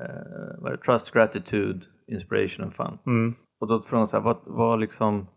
[0.01, 0.83] Eh, vad är det?
[0.83, 2.97] Trust, gratitude, inspiration and fun.
[3.05, 3.35] Mm.
[3.59, 5.27] Och då frågade hon så här, vad, vad liksom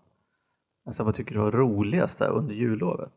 [0.86, 3.12] Alltså vad tycker du var roligast under jullovet?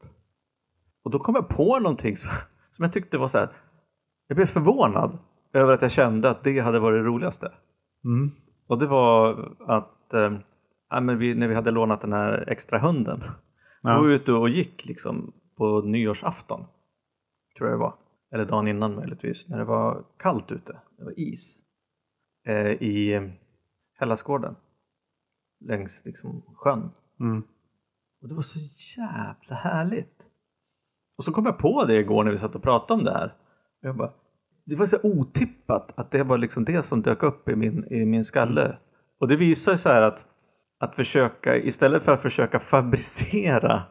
[1.03, 2.31] Och då kom jag på någonting som,
[2.71, 3.49] som jag tyckte var så här.
[4.27, 5.17] Jag blev förvånad
[5.53, 7.51] över att jag kände att det hade varit det roligaste.
[8.05, 8.31] Mm.
[8.67, 10.13] Och det var att
[10.89, 13.19] ja, men vi, när vi hade lånat den här extra hunden.
[13.83, 13.95] Ja.
[13.95, 16.65] Då var vi ute och gick liksom på nyårsafton.
[17.57, 17.93] Tror jag det var.
[18.33, 19.47] Eller dagen innan möjligtvis.
[19.47, 20.79] När det var kallt ute.
[20.97, 21.59] Det var is.
[22.47, 23.31] Eh, I
[23.99, 24.55] Hellasgården.
[25.59, 26.89] Längs liksom sjön.
[27.19, 27.43] Mm.
[28.21, 28.59] Och det var så
[28.99, 30.29] jävla härligt.
[31.17, 33.33] Och så kom jag på det igår när vi satt och pratade om det här.
[33.83, 34.11] Jag bara,
[34.65, 38.05] det var så otippat att det var liksom det som dök upp i min, i
[38.05, 38.77] min skalle.
[39.19, 40.25] Och det visar så här att,
[40.79, 43.83] att försöka, istället för att försöka fabricera,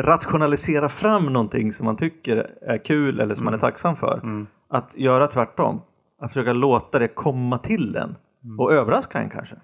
[0.00, 4.20] rationalisera fram någonting som man tycker är kul eller som man är tacksam för.
[4.68, 5.80] Att göra tvärtom.
[6.20, 8.16] Att försöka låta det komma till en.
[8.58, 9.56] Och överraska en kanske.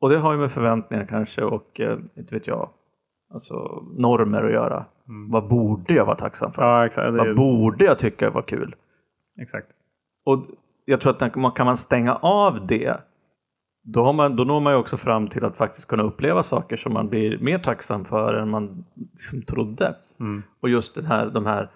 [0.00, 2.70] Och det har ju med förväntningar kanske och eh, inte vet jag,
[3.32, 4.84] alltså normer att göra.
[5.30, 6.62] Vad borde jag vara tacksam för?
[6.62, 7.16] Ja, exakt.
[7.16, 8.74] Vad borde jag tycka var kul?
[9.40, 9.66] exakt.
[10.26, 10.44] Och
[10.84, 12.96] jag tror att man- kan man stänga av det,
[13.84, 16.76] då, har man, då når man ju också fram till att faktiskt kunna uppleva saker
[16.76, 19.94] som man blir mer tacksam för än man liksom trodde.
[20.20, 20.42] Mm.
[20.60, 21.70] Och just den här, de här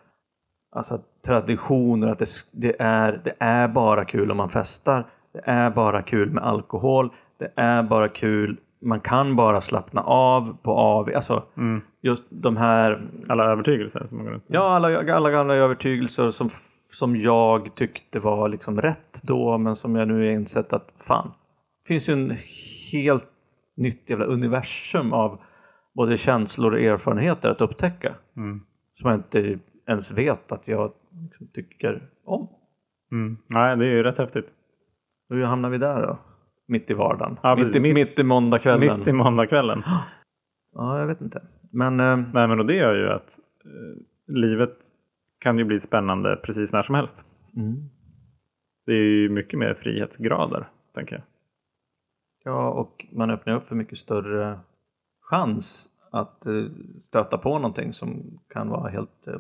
[0.77, 5.07] alltså traditioner, att det, det, är, det är bara kul om man festar.
[5.33, 7.11] Det är bara kul med alkohol.
[7.39, 11.11] Det är bara kul, man kan bara slappna av på AV.
[11.17, 11.81] Alltså Mm.
[12.03, 14.57] just de här Alla övertygelser som man går runt med.
[14.57, 16.49] Ja, alla, alla gamla övertygelser som,
[16.99, 21.31] som jag tyckte var liksom rätt då, men som jag nu har insett att fan,
[21.85, 22.37] det finns ju en
[22.93, 23.27] helt
[23.77, 25.39] nytt jävla universum av
[25.95, 28.15] både känslor och erfarenheter att upptäcka.
[28.37, 28.61] Mm.
[28.95, 29.59] Som jag inte
[29.89, 32.49] ens vet att jag liksom tycker om.
[33.13, 33.37] Mm.
[33.55, 34.47] Nej, det är ju rätt häftigt.
[35.29, 36.19] Hur hamnar vi där då?
[36.67, 37.39] Mitt i vardagen?
[37.43, 38.99] Ja, mitt, i, Mitt- mitt i måndagskvällen?
[38.99, 39.83] Mitt i måndagskvällen.
[40.75, 41.43] Ja, jag vet inte.
[41.73, 44.77] Men eh, Nej, men och det gör ju att eh, livet
[45.39, 47.25] kan ju bli spännande precis när som helst.
[47.57, 47.77] mm.
[48.87, 51.23] Det är ju mycket mer frihetsgrader, tänker jag.
[52.45, 54.59] Ja, och man öppnar upp för mycket större
[55.21, 56.53] chans att eh,
[57.03, 59.39] stöta på någonting som kan vara helt eh,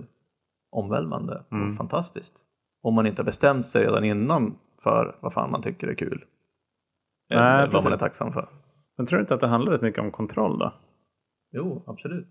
[0.70, 1.68] omvälvande Mm.
[1.68, 2.44] och fantastiskt.
[2.82, 6.24] Om man inte har bestämt sig redan innan för vad fan man tycker är kul.
[7.30, 8.00] Nej, Eller vad man är precis.
[8.00, 8.48] tacksam för.
[8.96, 10.72] Men tror du inte att det handlar rätt mycket om kontroll då?
[11.52, 12.28] Jo, absolut.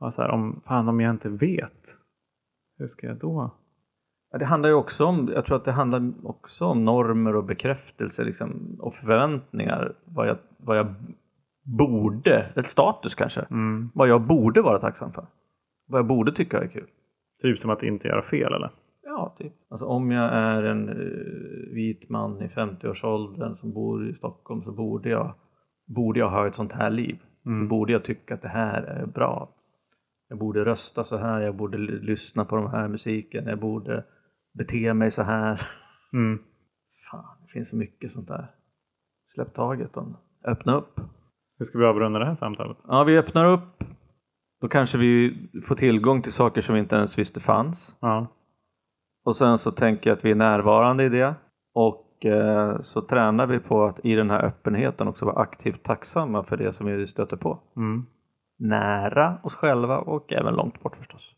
[0.00, 1.96] Ja, så här, om, fan, om jag inte vet,
[2.78, 3.50] hur ska jag då?
[4.30, 7.44] Ja, det handlar ju också om, jag tror att det handlar också om normer och
[7.44, 9.94] bekräftelse liksom, och förväntningar.
[10.04, 10.94] Vad jag, vad jag
[11.64, 13.40] borde, ett status kanske.
[13.40, 13.90] Mm.
[13.94, 15.26] Vad jag borde vara tacksam för.
[15.86, 16.86] Vad jag borde tycka är kul.
[17.42, 18.70] Typ som att inte göra fel eller?
[19.14, 19.52] Ja, typ.
[19.68, 24.72] Alltså om jag är en eh, vit man i 50-årsåldern som bor i Stockholm så
[24.72, 25.34] borde jag,
[25.86, 27.18] borde jag ha ett sånt här liv.
[27.46, 27.68] Mm.
[27.68, 29.54] Borde jag tycka att det här är bra.
[30.28, 34.04] Jag borde rösta så här, jag borde lyssna på den här musiken, jag borde
[34.58, 35.60] bete mig så här.
[36.14, 36.38] Mm.
[37.10, 38.50] Fan, det finns så mycket sånt där.
[39.34, 41.00] Släpp taget om Öppna upp.
[41.58, 42.76] Hur ska vi avrunda det här samtalet?
[42.88, 43.84] Ja, vi öppnar upp.
[44.60, 45.36] Då kanske vi
[45.68, 47.98] får tillgång till saker som vi inte ens visste fanns.
[48.00, 48.26] Ja.
[49.24, 51.34] Och sen så tänker jag att vi är närvarande i det.
[51.74, 56.42] Och eh, så tränar vi på att i den här öppenheten också vara aktivt tacksamma
[56.44, 57.58] för det som vi stöter på.
[57.76, 58.06] Mm.
[58.58, 61.36] Nära oss själva och även långt bort förstås.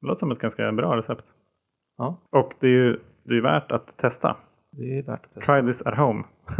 [0.00, 1.24] Det låter som ett ganska bra recept.
[1.96, 4.36] Ja, Och det är ju det är värt att testa.
[4.72, 5.52] det är värt att testa.
[5.60, 6.24] Try this at home.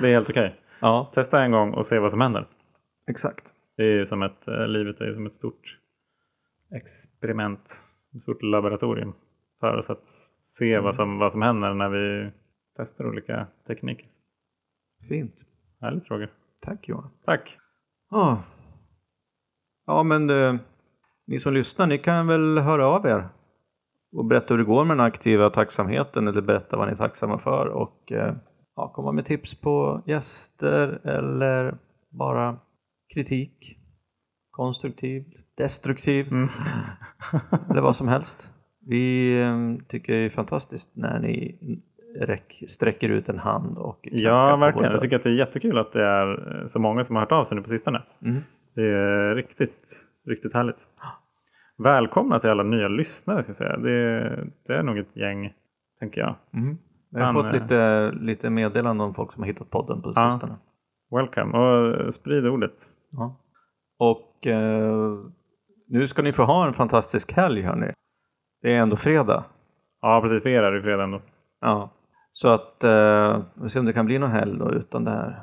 [0.00, 0.60] det är helt okej.
[0.80, 2.46] ja, Testa en gång och se vad som händer.
[3.10, 3.52] exakt.
[3.76, 5.78] Det är som ett, eh, livet är som ett stort
[6.76, 7.80] experiment.
[8.14, 9.12] Ett stort laboratorium.
[9.60, 12.30] För oss att se vad, som, vad som händer när vi
[12.76, 14.08] testar olika tekniker.
[15.08, 15.34] Fint.
[15.80, 16.30] Härligt Roger.
[16.60, 17.10] Tack Johan.
[17.24, 17.58] Tack.
[18.10, 18.42] Ja,
[19.86, 20.54] ja men eh,
[21.26, 23.28] ni som lyssnar, ni kan väl höra av er
[24.12, 27.38] och berätta hur det går med den aktiva tacksamheten eller berätta vad ni är tacksamma
[27.38, 28.34] för och eh,
[28.76, 31.78] ja, komma med tips på gäster eller
[32.10, 32.58] bara
[33.14, 33.78] kritik.
[34.50, 35.24] Konstruktiv,
[35.58, 36.48] destruktiv Mm.
[37.70, 38.50] eller vad som helst.
[38.86, 41.58] Vi eh, tycker det är fantastiskt när ni
[42.20, 44.92] räck, sträcker ut en hand och Ja, verkligen.
[44.92, 47.44] Jag tycker att det är jättekul att det är så många som har hört av
[47.44, 48.02] sig nu på sistone.
[48.24, 48.40] Mm.
[48.74, 49.88] Det är riktigt,
[50.28, 50.86] riktigt härligt.
[51.78, 53.76] Välkomna till alla nya lyssnare ska jag säga.
[53.76, 54.20] Det,
[54.66, 55.52] det är nog ett gäng,
[56.00, 56.34] tänker jag.
[56.54, 56.78] Mm.
[57.10, 60.12] Jag har Han, fått eh, lite, lite meddelanden om folk som har hittat podden på
[60.14, 60.30] Ja.
[60.30, 60.56] sistone.
[61.10, 62.72] Welcome och sprid ordet.
[63.10, 63.36] Ja.
[63.98, 65.18] Och eh,
[65.92, 67.92] nu ska ni få ha en fantastisk helg hörni.
[68.62, 69.44] Det är ändå fredag.
[70.00, 70.42] Ja, precis.
[70.42, 71.22] För er är det fredag ändå.
[71.60, 71.90] Ja.
[72.32, 75.10] Så att, eh, vi får se om det kan bli någon helg då utan det
[75.10, 75.42] här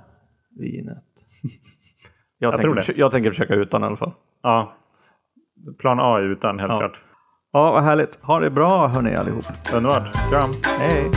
[0.59, 1.03] vinet.
[2.41, 2.81] Jag, Jag tänker, tror det.
[2.81, 4.11] försö- jag tänker försöka utan i alla fall.
[4.43, 4.73] Ja.
[5.79, 6.79] Plan A är utan, helt Ja.
[6.79, 7.03] klart.
[7.51, 8.19] Ja, vad härligt.
[8.21, 9.45] Ha det bra hörni allihop.
[9.75, 10.29] Underbart.
[10.29, 10.49] Kram.
[10.79, 11.11] Hej!